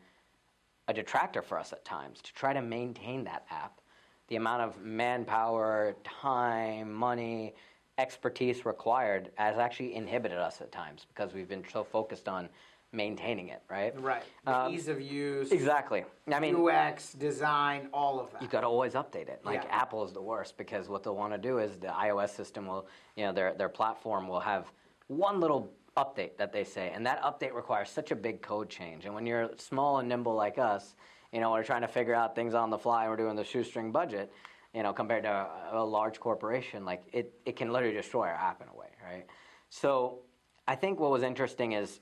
[0.88, 3.80] a detractor for us at times to try to maintain that app.
[4.28, 7.54] The amount of manpower, time, money,
[7.98, 12.48] expertise required has actually inhibited us at times because we've been so focused on
[12.92, 13.98] maintaining it, right?
[14.00, 14.22] Right.
[14.46, 16.04] Um, ease of use, Exactly.
[16.32, 18.40] I mean, UX, design, all of that.
[18.42, 19.40] You've got to always update it.
[19.44, 19.76] Like Yeah.
[19.76, 22.86] Apple is the worst because what they'll want to do is the iOS system will,
[23.16, 24.72] you know, their their platform will have
[25.08, 29.04] one little update that they say, and that update requires such a big code change.
[29.04, 30.94] And when you're small and nimble like us,
[31.32, 33.02] you know, we're trying to figure out things on the fly.
[33.02, 34.32] and We're doing the shoestring budget,
[34.74, 38.34] you know, compared to a, a large corporation, like it it can literally destroy our
[38.34, 39.26] app in a way, right?
[39.70, 40.20] So
[40.66, 42.00] I think what was interesting is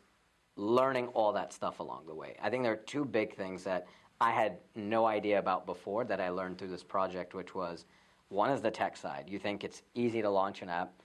[0.57, 2.37] learning all that stuff along the way.
[2.43, 3.87] I think there are two big things that
[4.21, 7.87] I had no idea about before that I learned through this project, which was
[8.29, 9.25] one is the tech side.
[9.29, 11.02] You think it's easy to launch an app.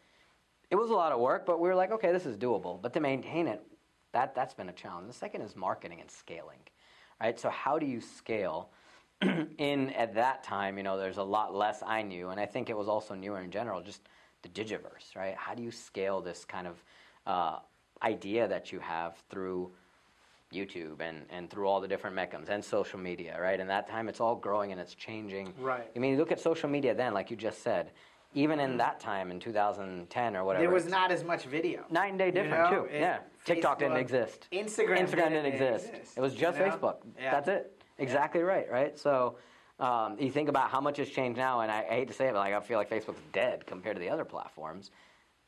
[0.70, 2.82] It was a lot of work, but we were like, okay, this is doable.
[2.82, 3.62] But to maintain it,
[4.14, 5.08] that that's been a challenge.
[5.08, 6.60] The second is marketing and scaling.
[7.22, 7.40] Right?
[7.40, 8.70] So how do you scale?
[9.58, 12.70] in at that time, you know, there's a lot less I knew, and I think
[12.70, 14.02] it was also newer in general, just
[14.44, 15.36] the digiverse, right?
[15.36, 16.84] How do you scale this kind of
[17.26, 17.60] uh,
[18.04, 19.72] idea that you have through
[20.54, 23.60] YouTube and, and through all the different mechanisms and social media, right?
[23.60, 25.54] And that time it's all growing and it's changing.
[25.60, 25.90] Right.
[25.96, 27.92] I mean, look at social media then, like you just said,
[28.34, 30.64] even in that time in 2010 or whatever.
[30.64, 31.86] there was not as much video.
[31.90, 32.86] night and day you different know?
[32.86, 32.90] too.
[32.94, 33.20] Yeah.
[33.46, 34.48] TikTok didn't exist.
[34.52, 35.90] Instagram, Instagram didn't exist.
[36.16, 36.72] It was just you know?
[36.72, 36.96] Facebook.
[37.20, 37.32] Yeah.
[37.32, 37.82] That's it.
[37.98, 38.70] Exactly right.
[38.70, 38.98] Right.
[39.00, 39.38] So
[39.80, 42.28] um, you think about how much has changed now, and I, I hate to say
[42.28, 44.92] it, but like I feel like Facebook's dead compared to the other platforms.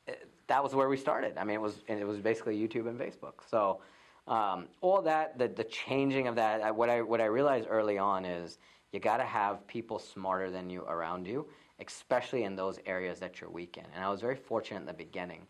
[0.07, 1.37] It- that was where we started.
[1.37, 3.33] I mean, it was and it was basically YouTube and Facebook.
[3.47, 3.81] So
[4.27, 6.75] um, all that, the the changing of that.
[6.75, 8.57] What I what I realized early on is
[8.91, 11.47] you got to have people smarter than you around you,
[11.85, 13.85] especially in those areas that you're weak in.
[13.95, 15.41] And I was very fortunate in the beginning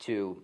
[0.00, 0.42] to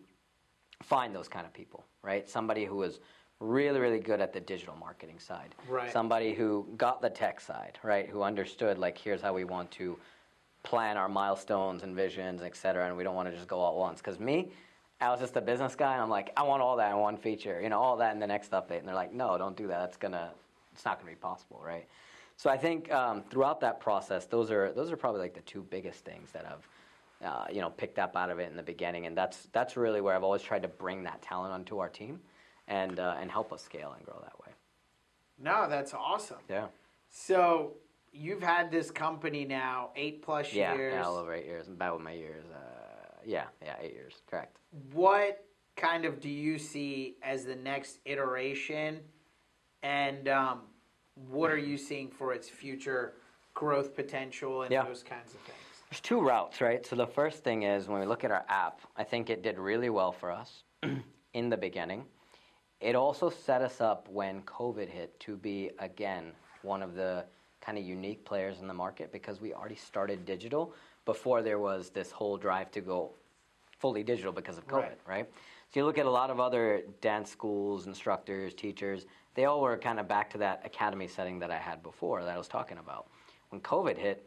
[0.82, 2.28] find those kind of people, right?
[2.28, 3.00] Somebody who was
[3.40, 5.54] really, really good at the digital marketing side.
[5.68, 5.92] Right.
[5.92, 8.08] Somebody who got the tech side, right?
[8.08, 9.98] Who understood, like, here's how we want to
[10.62, 13.72] plan our milestones and visions, et cetera, and we don't want to just go all
[13.72, 14.00] at once.
[14.00, 14.50] Because me,
[15.00, 17.16] I was just a business guy, and I'm like, I want all that in one
[17.16, 18.78] feature, you know, all that in the next update.
[18.78, 19.80] And they're like, no, don't do that.
[19.80, 20.30] That's gonna,
[20.72, 21.86] it's not gonna be possible, right?
[22.36, 25.62] So I think um, throughout that process, those are those are probably like the two
[25.62, 26.68] biggest things that I've
[27.26, 30.00] uh, you know picked up out of it in the beginning, and that's that's really
[30.00, 32.20] where I've always tried to bring that talent onto our team,
[32.68, 34.52] and uh, and help us scale and grow that way.
[35.38, 36.38] No, that's awesome.
[36.48, 36.66] Yeah,
[37.10, 37.74] So
[38.12, 40.94] you've had this company now eight plus yeah, years.
[40.94, 41.68] yeah, a little over eight years.
[41.68, 44.58] About with my years, uh, yeah, yeah, eight years, correct.
[44.92, 45.44] what
[45.76, 48.98] kind of do you see as the next iteration
[49.82, 50.60] and um,
[51.16, 53.14] what are you seeing for its future
[53.54, 54.84] growth potential and Yeah.
[54.84, 55.58] those kinds of things
[55.90, 56.84] There's two routes, right?
[56.84, 59.56] So the first thing is when we look at our app, I think it did
[59.56, 60.64] really well for us
[61.32, 62.04] in the beginning.
[62.80, 67.24] It also set us up when COVID hit to be again one of the
[67.60, 70.74] kind of unique players in the market because we already started digital
[71.04, 73.12] before there was this whole drive to go
[73.78, 74.98] fully digital because of COVID, Right.
[75.06, 75.30] right?
[75.72, 79.76] So you look at a lot of other dance schools, instructors, teachers, they all were
[79.76, 82.78] kind of back to that academy setting that I had before that I was talking
[82.78, 83.06] about.
[83.50, 84.26] When COVID hit,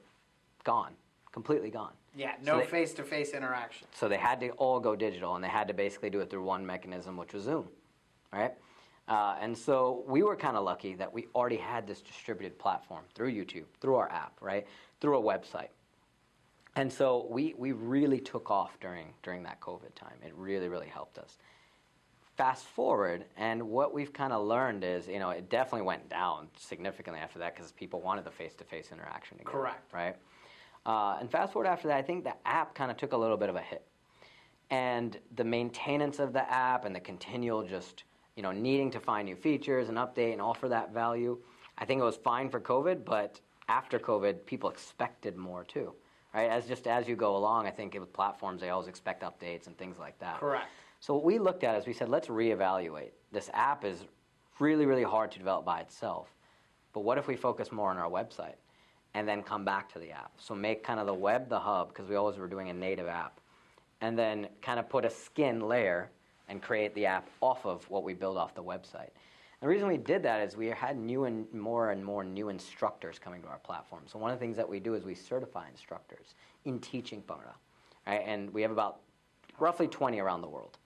[0.63, 0.93] gone,
[1.32, 1.93] completely gone.
[2.15, 3.88] Yeah, no face to face interaction.
[3.91, 6.43] So they had to all go digital, and they had to basically do it through
[6.43, 7.67] one mechanism, which was Zoom,
[8.32, 8.54] right?
[9.08, 13.04] Uh, and so we were kind of lucky that we already had this distributed platform
[13.15, 14.67] through YouTube, through our app, right,
[15.02, 15.69] through a website.
[16.76, 20.13] And so we, we really took off during, during that COVID time.
[20.24, 21.38] It really, really helped us.
[22.39, 26.47] Fast forward, and what we've kind of learned is, you know, it definitely went down
[26.56, 29.52] significantly after that because people wanted the face to face interaction again.
[29.52, 29.93] Correct.
[29.93, 30.15] Right?
[30.86, 33.36] Uh, and fast forward after that, I think the app kind of took a little
[33.36, 33.86] bit of a hit.
[34.69, 38.06] And the maintenance of the app and the continual just,
[38.38, 41.38] you know, needing to find new features and update and offer that value,
[41.78, 45.93] I think it was fine for COVID, but after COVID, people expected more too.
[46.34, 46.49] Right?
[46.49, 49.78] As just as you go along, I think with platforms, they always expect updates and
[49.78, 50.39] things like that.
[50.39, 50.69] Correct.
[50.99, 53.12] So what we looked at is we said, let's reevaluate.
[53.31, 54.03] This app is
[54.59, 56.27] really, really hard to develop by itself.
[56.93, 58.55] But what if we focus more on our website
[59.13, 60.31] and then come back to the app?
[60.38, 63.07] So make kind of the web the hub because we always were doing a native
[63.07, 63.39] app,
[64.01, 66.09] and then kind of put a skin layer
[66.49, 69.09] and create the app off of what we build off the website.
[69.62, 73.19] The reason we did that is we had new and more and more new instructors
[73.19, 74.03] coming to our platform.
[74.05, 76.33] So one of the things that we do is we certify instructors
[76.65, 77.53] in teaching Bhangra,
[78.07, 78.23] right?
[78.25, 79.01] And we have about
[79.59, 80.77] roughly 20 around the world.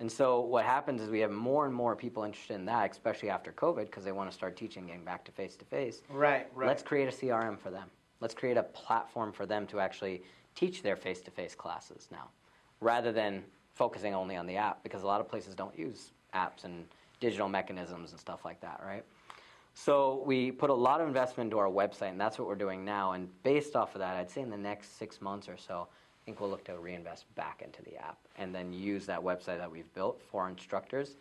[0.00, 3.30] And so what happens is we have more and more people interested in that, especially
[3.30, 6.02] after COVID, because they want to start teaching, getting back to face to face.
[6.08, 6.68] Right, right.
[6.68, 7.90] Let's create a CRM for them.
[8.20, 10.22] Let's create a platform for them to actually
[10.54, 12.28] teach their face to face classes now,
[12.80, 13.42] rather than
[13.74, 16.84] focusing only on the app, because a lot of places don't use apps and
[17.20, 19.04] digital mechanisms and stuff like that, right?
[19.74, 22.84] So we put a lot of investment into our website, and that's what we're doing
[22.84, 23.12] now.
[23.12, 25.86] And based off of that, I'd say in the next six months or so,
[26.28, 29.70] think we'll look to reinvest back into the app and then use that website that
[29.70, 31.16] we've built for instructors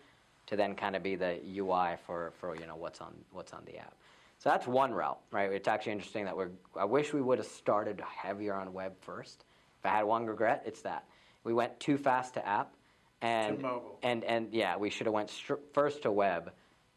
[0.48, 3.64] to then kind of be the UI for, for you know what's on what's on
[3.66, 3.96] the app.
[4.40, 5.50] So that's one route, right?
[5.50, 6.50] It's actually interesting that we're.
[6.78, 9.46] I wish we would have started heavier on web first.
[9.80, 11.06] If I had one regret, it's that
[11.46, 12.74] we went too fast to app,
[13.22, 14.00] and mobile.
[14.04, 16.52] and and yeah, we should have went str- first to web,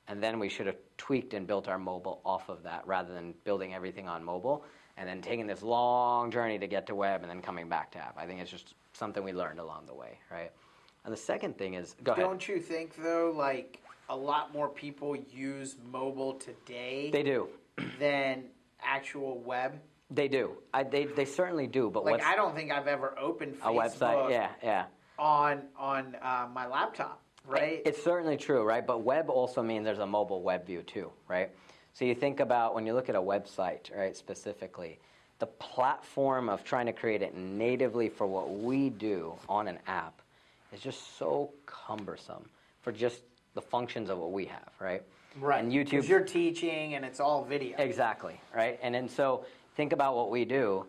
[0.09, 3.35] and then we should have tweaked and built our mobile off of that rather than
[3.45, 4.65] building everything on mobile
[5.01, 7.99] and then taking this long journey to get to web and then coming back to
[7.99, 8.17] app.
[8.19, 10.53] I think it's just something we learned along the way, right?
[11.07, 12.23] And the second thing is, go ahead.
[12.23, 17.49] Don't you think though, like a lot more people use mobile today They do.
[17.99, 18.45] than
[18.83, 19.81] actual web?
[20.11, 20.59] They do.
[20.75, 21.89] I, they, they certainly do.
[21.89, 24.31] But Like I don't think I've ever opened a website?
[24.31, 24.85] Yeah, yeah.
[25.19, 27.81] on on uh, my laptop, right?
[27.87, 28.87] It's certainly true, right?
[28.87, 31.51] But web also means there's a mobile web view too, right?
[31.95, 34.99] So you think about when you look at a website, right, specifically,
[35.39, 40.21] the platform of trying to create it natively for what we do on an app
[40.73, 42.49] is just so cumbersome
[42.83, 43.23] for just
[43.55, 45.03] the functions of what we have, right?
[45.39, 45.63] right.
[45.63, 47.77] And YouTube you're teaching and it's all video.
[47.79, 48.79] Exactly, right?
[48.83, 49.45] And then so
[49.77, 50.87] think about what we do.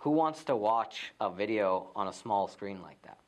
[0.00, 3.18] Who wants to watch a video on a small screen like that?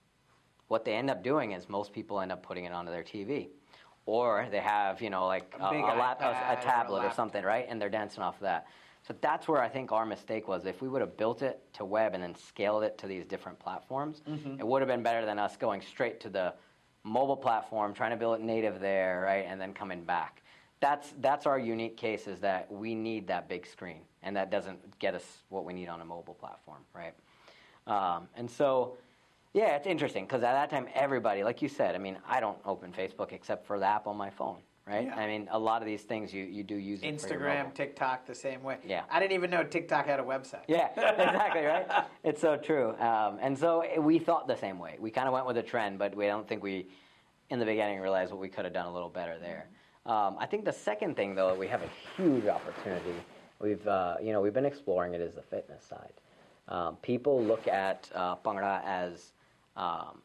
[0.68, 3.48] What they end up doing is most people end up putting it onto their TV.
[4.06, 7.16] Or they have, you know, like A a, a, lap, or a, tablet or laptop.
[7.16, 7.66] something, right?
[7.68, 8.66] And they're dancing off of that.
[9.06, 10.66] So that's where I think our mistake was.
[10.66, 13.58] If we would have built it to web and then scaled it to these different
[13.58, 14.58] platforms, Mm-hmm.
[14.60, 16.54] it would have been better than us going straight to the
[17.04, 20.42] mobile platform, trying to build it native there, right, and then coming back.
[20.80, 24.98] That's that's our unique case is that we need that big screen, and that doesn't
[24.98, 27.14] get us what we need on a mobile platform, right?
[27.86, 28.96] Um, and so,
[29.52, 32.58] yeah, it's interesting because at that time, everybody, like you said, I mean, I don't
[32.64, 35.06] open Facebook except for the app on my phone, right?
[35.06, 35.16] Yeah.
[35.16, 37.74] I mean, a lot of these things you, you do use it for your Instagram.
[37.74, 38.78] TikTok, the same way.
[38.86, 39.02] Yeah.
[39.10, 40.62] I didn't even know TikTok had a website.
[40.68, 41.86] Yeah, exactly, right?
[42.22, 42.96] It's so true.
[43.00, 44.96] Um, and so eh, we thought the same way.
[45.00, 46.86] We kind of went with a trend, but we don't think we,
[47.50, 49.66] in the beginning, realized what we could have done a little better there.
[50.06, 53.14] Um, I think the second thing, though, we have a huge opportunity.
[53.58, 56.12] We've, uh, you know, we've been exploring it is the fitness side.
[56.68, 59.32] Um, people look at uh, Bhangra as
[59.80, 60.22] um,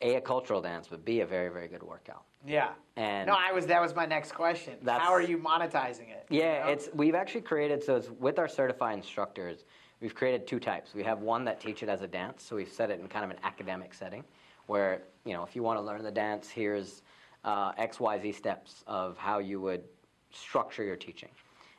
[0.00, 2.24] a, a cultural dance, but b a very, very good workout.
[2.46, 2.70] Yeah.
[2.96, 3.66] And no, I was.
[3.66, 4.74] That was my next question.
[4.86, 6.26] How are you monetizing it?
[6.30, 6.72] you Yeah, know?
[6.72, 9.64] it's we've actually created so it's with our certified instructors.
[10.00, 10.94] We've created two types.
[10.94, 13.24] We have one that teach it as a dance, so we've set it in kind
[13.24, 14.24] of an academic setting,
[14.66, 17.02] where you know if you want to learn the dance, here's
[17.44, 19.82] uh, X Y Z steps of how you would
[20.30, 21.30] structure your teaching.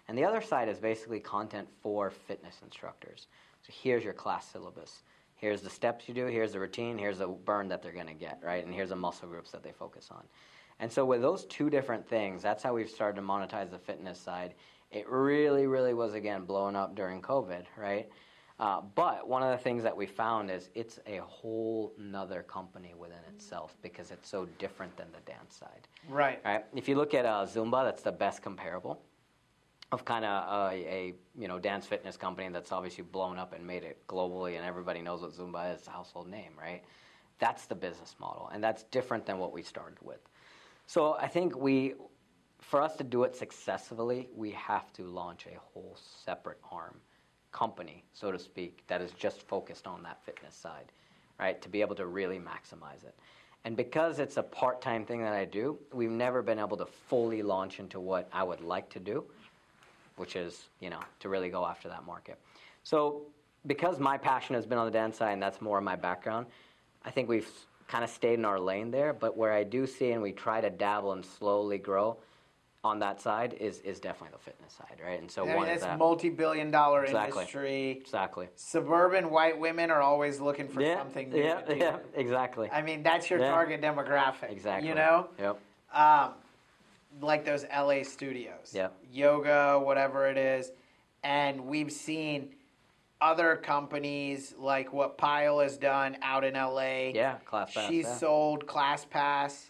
[0.09, 3.27] And the other side is basically content for fitness instructors.
[3.61, 5.03] So here's your class syllabus.
[5.39, 6.25] Here's the steps you do.
[6.25, 6.97] Here's the routine.
[6.97, 8.65] Here's the burn that they're going to get, right?
[8.65, 10.23] And here's the muscle groups that they focus on.
[10.79, 14.19] And so with those two different things, that's how we've started to monetize the fitness
[14.19, 14.53] side.
[14.91, 18.09] It really, really was again blown up during COVID, right?
[18.59, 22.93] Uh, but one of the things that we found is it's a whole nother company
[22.97, 25.87] within itself because it's so different than the dance side.
[26.09, 26.41] Right.
[26.43, 26.65] Right.
[26.75, 29.01] If you look at uh, Zumba, that's the best comparable
[29.91, 33.53] of kind of a, uh, a you know dance fitness company that's obviously blown up
[33.53, 36.83] and made it globally, and everybody knows what Zumba is, household name, right?
[37.39, 40.19] That's the business model, and that's different than what we started with.
[40.85, 41.93] So I think we,
[42.59, 46.95] for us to do it successfully, we have to launch a whole separate arm
[47.51, 50.91] company, so to speak, that is just focused on that fitness side,
[51.39, 51.61] right?
[51.61, 53.15] To be able to really maximize it.
[53.65, 56.85] And because it's a part time thing that I do, we've never been able to
[56.85, 59.25] fully launch into what I would like to do,
[60.19, 62.37] which is, you know, to really go after that market.
[62.83, 63.21] So,
[63.65, 66.45] because my passion has been on the dance side and that's more of my background,
[67.03, 67.49] I think we've
[67.87, 69.13] kind of stayed in our lane there.
[69.13, 72.17] But where I do see and we try to dabble and slowly grow
[72.83, 75.19] on that side is, is definitely the fitness side, right?
[75.19, 75.97] And so I mean, one is it's that.
[75.97, 77.39] multi-billion dollar Exactly.
[77.41, 77.89] industry.
[77.91, 78.47] exactly.
[78.55, 81.41] Suburban white women are always looking for Yeah, something new.
[81.43, 82.69] yeah, yeah, exactly.
[82.71, 83.49] I mean, that's your Yeah.
[83.49, 84.51] target demographic.
[84.51, 84.87] exactly.
[84.87, 85.59] You know, Yep.
[85.93, 86.33] um,
[87.21, 88.71] like those LA studios.
[88.73, 88.95] Yep.
[89.11, 90.71] Yoga, whatever it is,
[91.23, 92.55] and we've seen
[93.21, 97.11] other companies like what Payal has done out in LA.
[97.13, 97.87] Yeah, ClassPass.
[97.87, 98.15] She's yeah.
[98.15, 99.65] sold ClassPass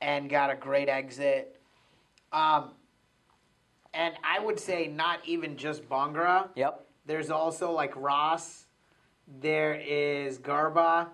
[0.00, 1.60] and got a great exit.
[2.32, 2.70] Um,
[3.94, 6.48] and I would say not even just Bhangra.
[6.54, 6.84] Yep.
[7.06, 8.66] There's also like Raas.
[9.40, 11.08] There is Garba.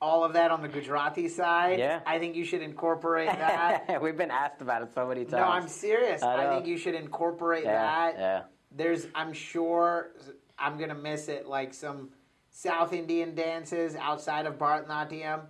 [0.00, 1.78] All of that on the Gujarati side.
[1.78, 2.00] Yeah.
[2.06, 3.98] I think you should incorporate that.
[4.02, 5.32] We've been asked about it so many times.
[5.32, 6.22] no, I'm serious.
[6.22, 8.18] I I, think you should incorporate yeah, that.
[8.18, 8.42] Yeah.
[8.76, 10.12] There's, I'm sure,
[10.58, 11.46] I'm gonna miss it.
[11.46, 12.10] Like some
[12.50, 15.42] South Indian dances outside of Bharatanatyam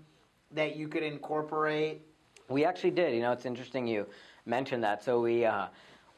[0.52, 2.02] that you could incorporate.
[2.48, 3.14] We actually did.
[3.14, 4.06] You know, it's interesting you
[4.44, 5.02] mentioned that.
[5.02, 5.66] So we uh,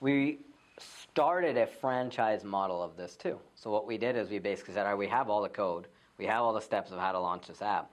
[0.00, 0.40] we
[0.78, 3.38] started a franchise model of this too.
[3.54, 5.88] So what we did is we basically said, all right, we have all the code,
[6.18, 7.90] we have all the steps of how to launch this app,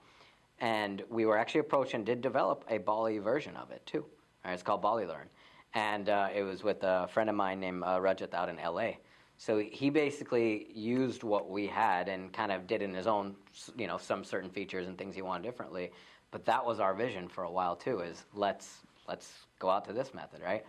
[0.60, 4.04] and we were actually approached and did develop a Bali version of it too.
[4.44, 5.28] Right, it's called Bali Learn,
[5.74, 8.92] and uh, it was with a friend of mine named uh, Rajat out in LA.
[9.38, 13.36] So he basically used what we had and kind of did in his own,
[13.76, 15.92] you know, some certain features and things he wanted differently.
[16.30, 18.00] But that was our vision for a while too.
[18.00, 20.64] Is let's let's go out to this method, right?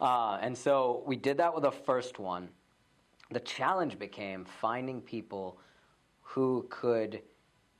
[0.00, 2.48] Uh, and so we did that with the first one.
[3.30, 5.60] The challenge became finding people
[6.22, 7.20] who could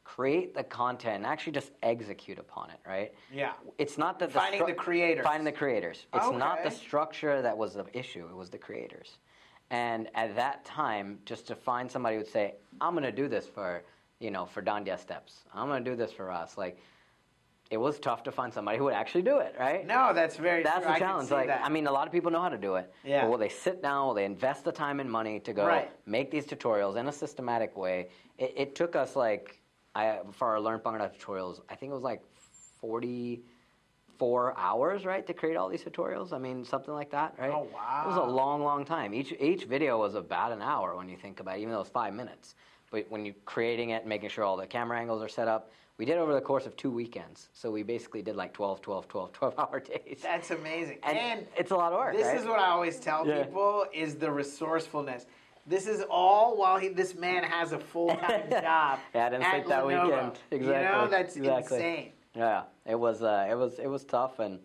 [0.09, 3.13] create the content and actually just execute upon it, right?
[3.31, 3.53] Yeah.
[3.77, 5.23] It's not that the Finding the creators.
[5.25, 6.07] Finding the creators.
[6.15, 8.27] It's not the structure that was the issue.
[8.31, 9.19] It was the creators.
[9.71, 13.29] And at that time, just to find somebody who would say, "I'm going to do
[13.29, 13.83] this for,
[14.19, 15.45] you know, for Dandia Steps.
[15.55, 16.79] I'm going to do this for us." Like,
[17.71, 19.87] it was tough to find somebody who would actually do it, right?
[19.87, 20.63] No, that's very.
[20.63, 20.87] That's true.
[20.87, 21.29] the I challenge.
[21.29, 21.61] see Like, that.
[21.63, 22.91] I mean, a lot of people know how to do it.
[23.05, 23.21] Yeah.
[23.21, 24.07] But will they sit down?
[24.07, 25.91] Will they invest the time and money to go Right.
[26.07, 28.09] make these tutorials in a systematic way?
[28.39, 29.58] It, it took us like,
[29.99, 32.23] I for our Learn Bhangra tutorials, I think it was like
[32.81, 36.33] forty-four hours, right, to create all these tutorials.
[36.33, 37.51] I mean, something like that, right?
[37.53, 38.03] Oh, wow!
[38.05, 39.13] It was a long, long time.
[39.13, 41.91] Each each video was about an hour when you think about it, even though it's
[41.91, 42.55] five minutes.
[42.91, 45.71] But when you're creating it, and making sure all the camera angles are set up,
[45.99, 47.49] we did it over the course of two weekends.
[47.53, 50.21] So we basically did like 12, 12, 12, 12 hour days.
[50.23, 50.99] That's amazing.
[51.03, 52.15] And, And, it's a lot of work.
[52.17, 52.39] this right?
[52.39, 53.43] is what I always tell Yeah.
[53.45, 55.27] people is the resourcefulness.
[55.69, 58.99] This is all while he, this man has a full time job.
[59.15, 60.05] Yeah, I didn't think that Lenovo.
[60.05, 60.39] weekend.
[60.51, 61.11] You know, Exactly.
[61.11, 61.77] that's Exactly.
[61.77, 62.13] insane.
[62.35, 64.61] Yeah, it was uh, it was it was tough, and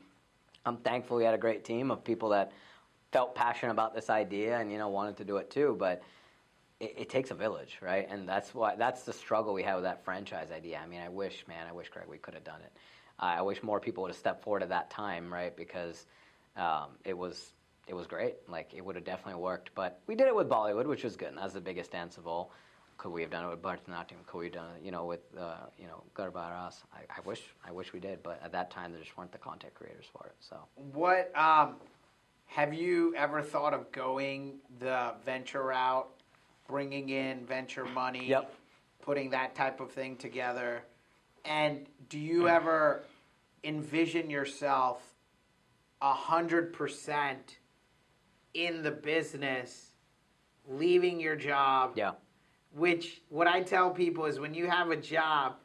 [0.65, 2.51] I'm thankful we had a great team of people that
[3.11, 5.75] felt passionate about this idea and you know wanted to do it too.
[5.77, 6.01] But
[6.79, 8.07] it, it takes a village, right?
[8.09, 10.79] And that's why that's the struggle we had with that franchise idea.
[10.81, 12.71] I mean, I wish, man, I wish Greg we could have done it.
[13.19, 15.55] Uh, I wish more people would have stepped forward at that time, right?
[15.55, 16.05] Because
[16.55, 17.51] um, it was
[17.87, 18.35] it was great.
[18.47, 19.71] Like it would have definitely worked.
[19.75, 21.29] But we did it with Bollywood, which was good.
[21.29, 22.51] And that's the biggest dance of all.
[22.97, 24.25] Could we have done it with Bharatanatyam?
[24.27, 26.83] Could we have done it, you know, with uh, you know Garba Ras?
[26.93, 29.37] I, I wish I wish we did, but at that time there just weren't the
[29.39, 30.35] content creators for it.
[30.39, 31.75] So What um,
[32.45, 36.07] have you ever thought of going the venture route,
[36.67, 38.53] bringing in venture money, Yep.
[39.01, 40.83] putting that type of thing together?
[41.45, 43.03] And do you ever
[43.63, 45.01] envision yourself
[46.01, 47.57] a hundred percent
[48.53, 49.91] in the business,
[50.67, 51.93] leaving your job?
[51.95, 52.11] yeah,
[52.75, 55.55] Which what I tell people is when you have a job,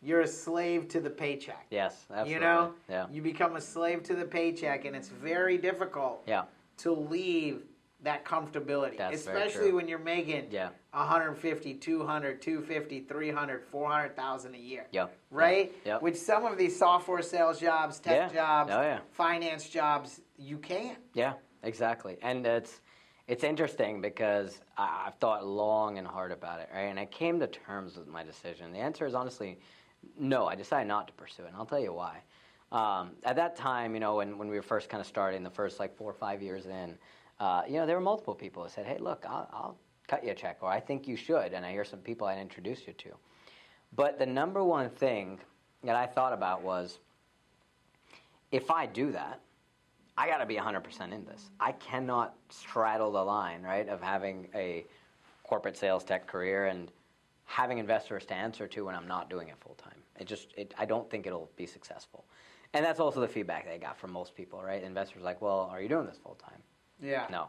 [0.00, 1.66] you're a slave to the paycheck.
[1.70, 2.34] yes, absolutely.
[2.34, 6.44] You know, yeah, you become a slave to the paycheck, and it's very difficult yeah,
[6.78, 7.62] to leave
[8.04, 14.86] that comfortability, That's especially when you're making yeah, 150, 200, 250, 300, 400,000 a year.
[14.92, 15.06] yeah.
[15.32, 15.74] Right?
[15.84, 16.02] Yep.
[16.02, 18.36] Which some of these software sales jobs, tech Yeah.
[18.40, 19.00] jobs, Oh, yeah.
[19.10, 20.98] finance jobs, you can't.
[21.12, 21.32] Yeah,
[21.62, 22.16] exactly.
[22.22, 22.80] And it's
[23.28, 26.84] it's interesting because I, I've thought long and hard about it, right?
[26.84, 28.72] And I came to terms with my decision.
[28.72, 29.58] The answer is honestly
[30.18, 30.46] no.
[30.46, 32.22] I decided not to pursue it, and I'll tell you why.
[32.70, 35.50] Um, at that time, you know, when, when we were first kind of starting, the
[35.50, 36.96] first like four or five years in,
[37.40, 40.30] uh, you know, there were multiple people who said, "Hey, look, I'll, I'll cut you
[40.30, 42.92] a check," or "I think you should," and I hear some people I'd introduce you
[42.94, 43.10] to.
[43.94, 45.38] But the number one thing
[45.84, 46.98] that I thought about was,
[48.52, 49.40] if I do that,
[50.18, 51.50] I got to be 100% in this.
[51.60, 54.84] I cannot straddle the line, right, of having a
[55.44, 56.90] corporate sales tech career and
[57.44, 59.94] having investors to answer to when I'm not doing it full time.
[60.18, 62.24] It just, it, I don't think it'll be successful.
[62.74, 64.82] And that's also the feedback they got from most people, right?
[64.82, 66.58] Investors like, well, are you doing this full time?
[67.00, 67.26] Yeah.
[67.30, 67.46] No.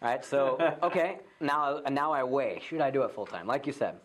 [0.00, 0.24] Right.
[0.24, 3.46] So okay, now now I weigh should I do it full time?
[3.46, 3.96] Like you said.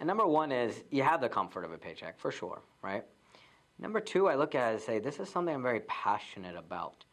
[0.00, 3.04] And number one is you have the comfort of a paycheck for sure, right?
[3.78, 7.04] Number two, I look at it and say this is something I'm very passionate about.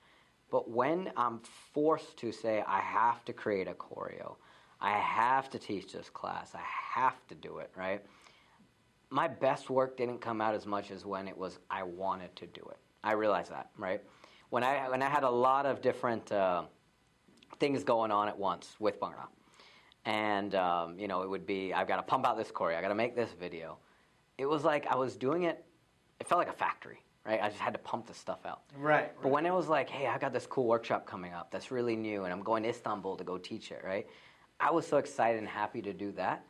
[0.53, 1.41] But when I'm
[1.73, 4.35] forced to say I have to create a choreo,
[4.79, 6.61] I have to teach this class, I
[6.93, 8.05] have to do it, right?
[9.09, 12.45] My best work didn't come out as much as when it was I wanted to
[12.45, 12.77] do it.
[13.03, 13.99] I realize that, right?
[14.51, 16.65] When I when I had a lot of different uh,
[17.59, 19.25] things going on at once with Bhangra.
[20.05, 22.83] And, um, you know, it would be, I've got to pump out this choreo, I've
[22.83, 23.79] got to make this video.
[24.37, 25.65] It was like I was doing it,
[26.19, 27.41] it felt like a factory, right?
[27.41, 28.61] I just had to pump the stuff out.
[28.77, 29.11] Right.
[29.21, 31.95] But when it was like, hey, I got this cool workshop coming up that's really
[31.95, 34.07] new and I'm going to Istanbul to go teach it, right?
[34.59, 36.45] I was so excited and happy to do that.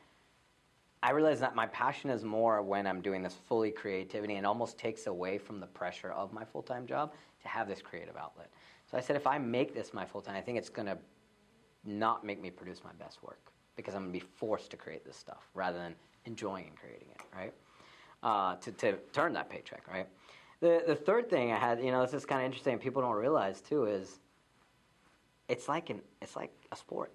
[1.02, 4.78] I realized that my passion is more when I'm doing this fully creativity and almost
[4.78, 8.50] takes away from the pressure of my full time job to have this creative outlet.
[8.90, 10.98] So I said, if I make this my full time, I think it's going to
[11.84, 15.06] not make me produce my best work because I'm going to be forced to create
[15.06, 15.96] this stuff rather than
[16.26, 17.54] enjoying and creating it, right?
[18.22, 20.08] Uh, to, to turn that paycheck, right?
[20.64, 23.18] The, the third thing I had, you know, this is kind of interesting, people don't
[23.18, 24.20] realize too, is
[25.50, 27.12] it's like, an, it's like a sport.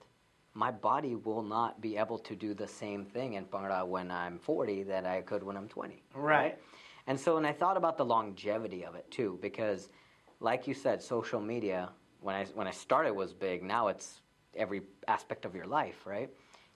[0.52, 4.38] My body will not be able to do the same thing in Bhangra when I'm
[4.38, 6.02] 40 that I could when I'm 20.
[6.14, 6.58] Right.
[7.06, 9.88] And so when I thought about the longevity of it too, because
[10.40, 11.88] like you said, social media,
[12.20, 14.20] when I, when I started was big, now it's
[14.56, 16.28] every aspect of your life, right?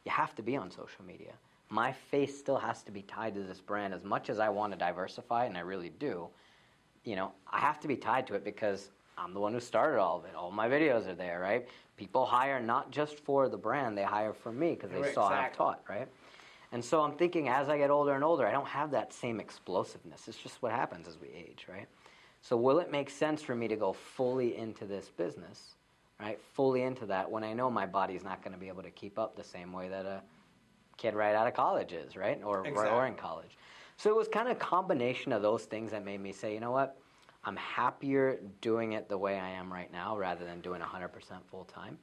[0.06, 1.34] You have to be on social media.
[1.68, 4.72] My face still has to be tied to this brand as much as I want
[4.72, 6.30] to diversify, and I really do.
[7.04, 9.98] You know, I have to be tied to it because I'm the one who started
[10.00, 10.34] all of it.
[10.34, 11.66] All my videos are there, right?
[11.96, 15.26] People hire not just for the brand, they hire for me because they Right, saw
[15.26, 15.56] I've exactly.
[15.66, 16.08] taught, right?
[16.72, 19.40] And so I'm thinking as I get older and older, I don't have that same
[19.40, 20.26] explosiveness.
[20.26, 21.86] It's just what happens as we age, right?
[22.40, 25.74] So will it make sense for me to go fully into this business,
[26.18, 26.40] right?
[26.54, 29.18] Fully into that when I know my body's not going to be able to keep
[29.18, 30.22] up the same way that a
[30.96, 32.40] kid right out of college is, right?
[32.42, 33.56] Or, or in college.
[34.02, 36.58] So it was kind of a combination of those things that made me say, you
[36.58, 36.98] know what?
[37.44, 41.08] I'm happier doing it the way I am right now rather than doing 100%
[41.48, 41.96] full time.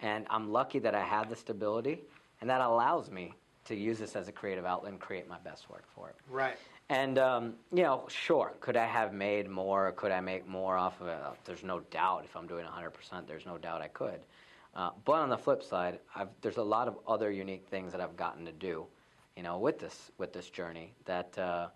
[0.00, 2.00] And I'm lucky that I have the stability,
[2.40, 3.32] and that allows me
[3.66, 6.16] to use this as a creative outlet and create my best work for it.
[6.28, 6.56] Right.
[6.88, 9.92] And um, you know, sure, could I have made more?
[9.92, 11.16] Could I make more off of it?
[11.44, 12.24] There's no doubt.
[12.24, 14.18] If I'm doing 100%, there's no doubt I could.
[14.74, 18.00] Uh, but on the flip side, I've, there's a lot of other unique things that
[18.00, 18.84] I've gotten to do,
[19.36, 21.68] you know, with this with this journey that uh,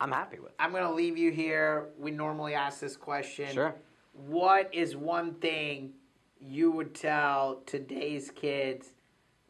[0.00, 0.52] I'm happy with.
[0.58, 1.88] I'm going to leave you here.
[1.98, 3.52] We normally ask this question.
[3.52, 3.74] Sure.
[4.12, 5.92] What is one thing
[6.38, 8.92] you would tell today's kids,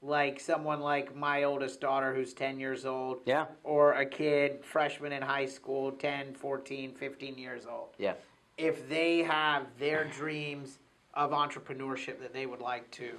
[0.00, 3.46] like someone like my oldest daughter who's 10 years old, Yeah.
[3.64, 7.88] or a kid, freshman in high school, 10, 14, 15 years old?
[7.98, 8.14] Yeah.
[8.56, 10.78] If they have their dreams
[11.14, 13.10] of entrepreneurship that they would like to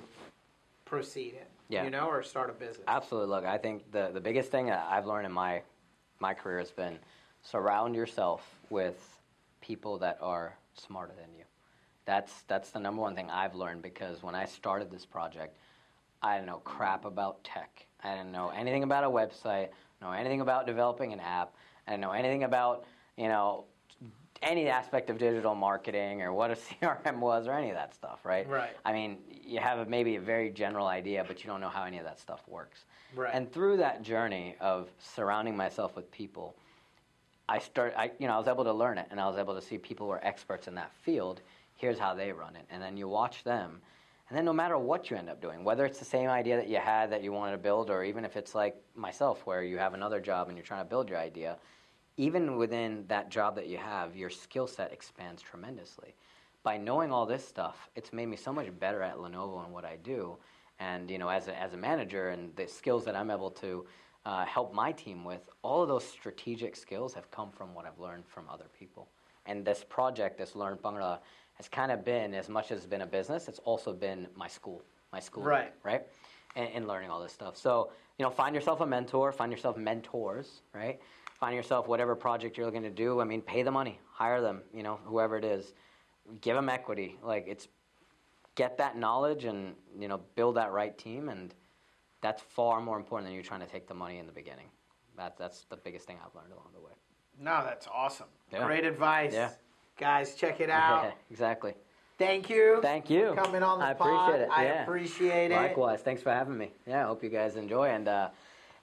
[0.85, 1.83] proceed in, Yeah.
[1.83, 2.85] you know, or start a business.
[2.87, 3.29] Absolutely.
[3.29, 5.61] Look, I think the, the biggest thing that I've learned in my
[6.19, 6.97] my career has been
[7.41, 9.19] surround yourself with
[9.61, 11.43] people that are smarter than you.
[12.05, 15.57] That's that's the number one thing I've learned because when I started this project,
[16.21, 17.85] I didn't know crap about tech.
[18.03, 19.69] I didn't know anything about a website,
[20.01, 21.53] know anything about developing an app.
[21.87, 22.85] I didn't know anything about,
[23.17, 23.65] you know,
[24.45, 28.19] any aspect of digital marketing or what a CRM was or any of that stuff,
[28.23, 28.47] right?
[28.47, 28.71] Right.
[28.85, 31.83] I mean, you have a, maybe a very general idea, but you don't know how
[31.83, 32.85] any of that stuff works.
[33.15, 33.33] Right.
[33.33, 36.55] And through that journey of surrounding myself with people,
[37.49, 39.53] I start, I, you know, I was able to learn it, and I was able
[39.55, 41.41] to see people who are experts in that field.
[41.75, 43.81] Here's how they run it, and then you watch them,
[44.29, 46.67] and then no matter what you end up doing, whether it's the same idea that
[46.67, 49.77] you had that you wanted to build, or even if it's like myself, where you
[49.77, 51.57] have another job and you're trying to build your idea,
[52.17, 56.15] even within that job that you have, your skill set expands tremendously.
[56.63, 59.85] By knowing all this stuff, it's made me so much better at Lenovo and what
[59.85, 60.37] I do.
[60.79, 63.85] And you know, as a, as a manager, and the skills that I'm able to
[64.25, 67.99] uh, help my team with, all of those strategic skills have come from what I've
[67.99, 69.07] learned from other people.
[69.45, 71.19] And this project, this Learn Bhangra,
[71.53, 74.47] has kind of been, as much as it's been a business, it's also been my
[74.47, 74.81] school.
[75.13, 75.71] my school, Right.
[75.83, 76.07] right,
[76.55, 77.55] and, and learning all this stuff.
[77.55, 80.99] So you know, find yourself a mentor, find yourself mentors, right?
[81.45, 83.21] Find yourself whatever project you're looking to do.
[83.21, 85.73] I mean, pay the money, hire them, you know, whoever it is,
[86.41, 87.19] give them equity.
[87.21, 87.67] Like it's
[88.55, 91.53] get that knowledge and you know build that right team, and
[92.21, 94.65] that's far more important than you trying to take the money in the beginning.
[95.17, 96.93] That that's the biggest thing I've learned along the way.
[97.39, 98.29] No, that's awesome.
[98.51, 98.65] Yeah.
[98.65, 99.31] Great advice.
[99.31, 99.51] Yeah.
[99.99, 101.03] Guys, check it out.
[101.03, 101.75] Yeah, exactly.
[102.17, 102.79] Thank you.
[102.81, 103.35] Thank you.
[103.35, 104.29] coming on the I pod.
[104.29, 104.49] appreciate it.
[104.51, 104.81] I yeah.
[104.81, 105.55] appreciate it.
[105.55, 106.01] Likewise.
[106.01, 106.71] Thanks for having me.
[106.87, 107.89] Yeah, I hope you guys enjoy.
[107.89, 108.29] And uh,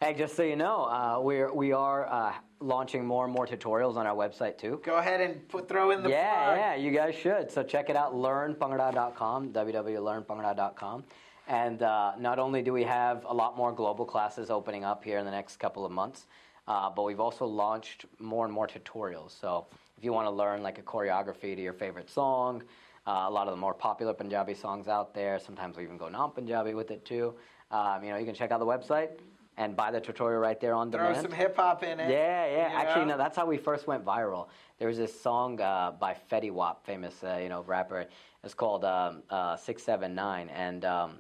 [0.01, 3.97] hey, just so you know, uh, we're we are uh, launching more and more tutorials
[3.97, 4.81] on our website too.
[4.85, 6.59] Go ahead and put throw in the yeah, plug.
[6.59, 7.51] yeah, you guys should.
[7.51, 11.05] So check it out, learnbhangra.com, www.learnbhangra.com.
[11.49, 15.19] And uh, not only do we have a lot more global classes opening up here
[15.19, 16.27] in the next couple of months,
[16.69, 19.39] uh, but we've also launched more and more tutorials.
[19.39, 19.67] So
[19.99, 22.63] if you want to learn like a choreography to your favorite song,
[23.07, 26.09] uh, a lot of the more popular Punjabi songs out there, sometimes we even go
[26.09, 27.35] non-Punjabi with it too.
[27.73, 29.11] Um, you know, you can check out the website
[29.57, 31.23] and buy the tutorial right there on the Throw demand.
[31.23, 32.11] some hip hop in it.
[32.11, 32.71] Yeah, yeah.
[32.73, 33.13] Actually, know?
[33.13, 34.49] no, that's how we first went viral.
[34.79, 38.07] There was this song uh, by Fetty Wap, famous, uh, you know, rapper.
[38.43, 41.19] It's called um, uh, Six Seven Nine, and um,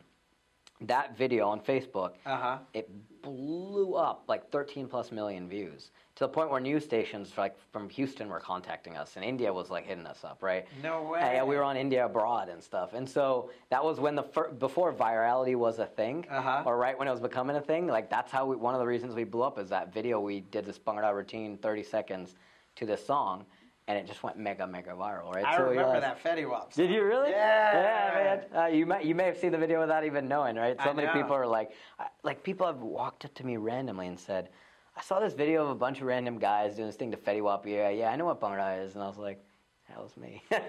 [0.88, 2.58] that video on Facebook, Uh-huh.
[2.74, 2.90] it
[3.22, 7.88] blew up like 13 plus million views to the point where news stations like from
[7.90, 10.66] Houston were contacting us, and India was like hitting us up, right?
[10.82, 11.20] No way.
[11.34, 14.50] Yeah, we were on India abroad and stuff, and so that was when the fir-
[14.50, 16.62] before virality was a thing, Uh-huh.
[16.66, 17.86] or right when it was becoming a thing.
[17.86, 20.40] Like that's how we, one of the reasons we blew up is that video we
[20.40, 22.34] did this Bhangra routine, 30 seconds
[22.76, 23.44] to this song,
[23.88, 25.44] and it just went mega mega viral, right?
[25.44, 26.72] I So remember that Fetty Wap.
[26.72, 27.30] Did you really?
[27.30, 27.72] Yeah.
[27.74, 28.14] Yeah,
[28.52, 28.62] man.
[28.64, 30.76] Uh, you may you may have seen the video without even knowing, right?
[30.82, 31.14] So I many know.
[31.14, 31.72] people are like,
[32.22, 34.50] like people have walked up to me randomly and said,
[34.96, 37.42] "I saw this video of a bunch of random guys doing this thing to Fetty
[37.42, 37.66] Wap.
[37.66, 39.42] Yeah, yeah, I know what Bhangra is." And I was like,
[39.88, 40.60] "That was me." Way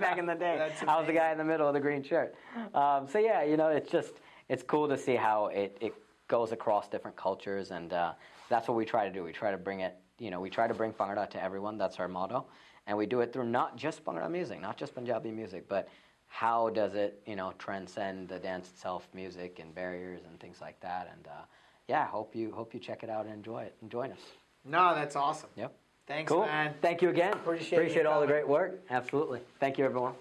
[0.00, 2.34] back in the day, I was the guy in the middle of the green shirt.
[2.74, 4.14] Um, so yeah, you know, it's just
[4.48, 5.94] it's cool to see how it it
[6.26, 8.12] goes across different cultures, and uh,
[8.48, 9.22] that's what we try to do.
[9.22, 9.96] We try to bring it.
[10.18, 11.76] You know, we try to bring Bhangra to everyone.
[11.78, 12.46] That's our motto,
[12.86, 15.88] and we do it through not just Bhangra music, not just Punjabi music, but
[16.26, 20.78] how does it, you know, transcend the dance itself, music and barriers and things like
[20.80, 21.08] that.
[21.12, 21.42] And uh,
[21.88, 24.18] yeah, hope you hope you check it out and enjoy it and join us.
[24.64, 25.50] No, that's awesome.
[25.56, 25.74] Yep.
[26.06, 26.44] Thanks, Cool.
[26.44, 26.74] man.
[26.82, 27.32] Thank you again.
[27.32, 28.82] Appreciate you all the great work.
[28.90, 29.40] Absolutely.
[29.58, 30.12] Thank you, everyone.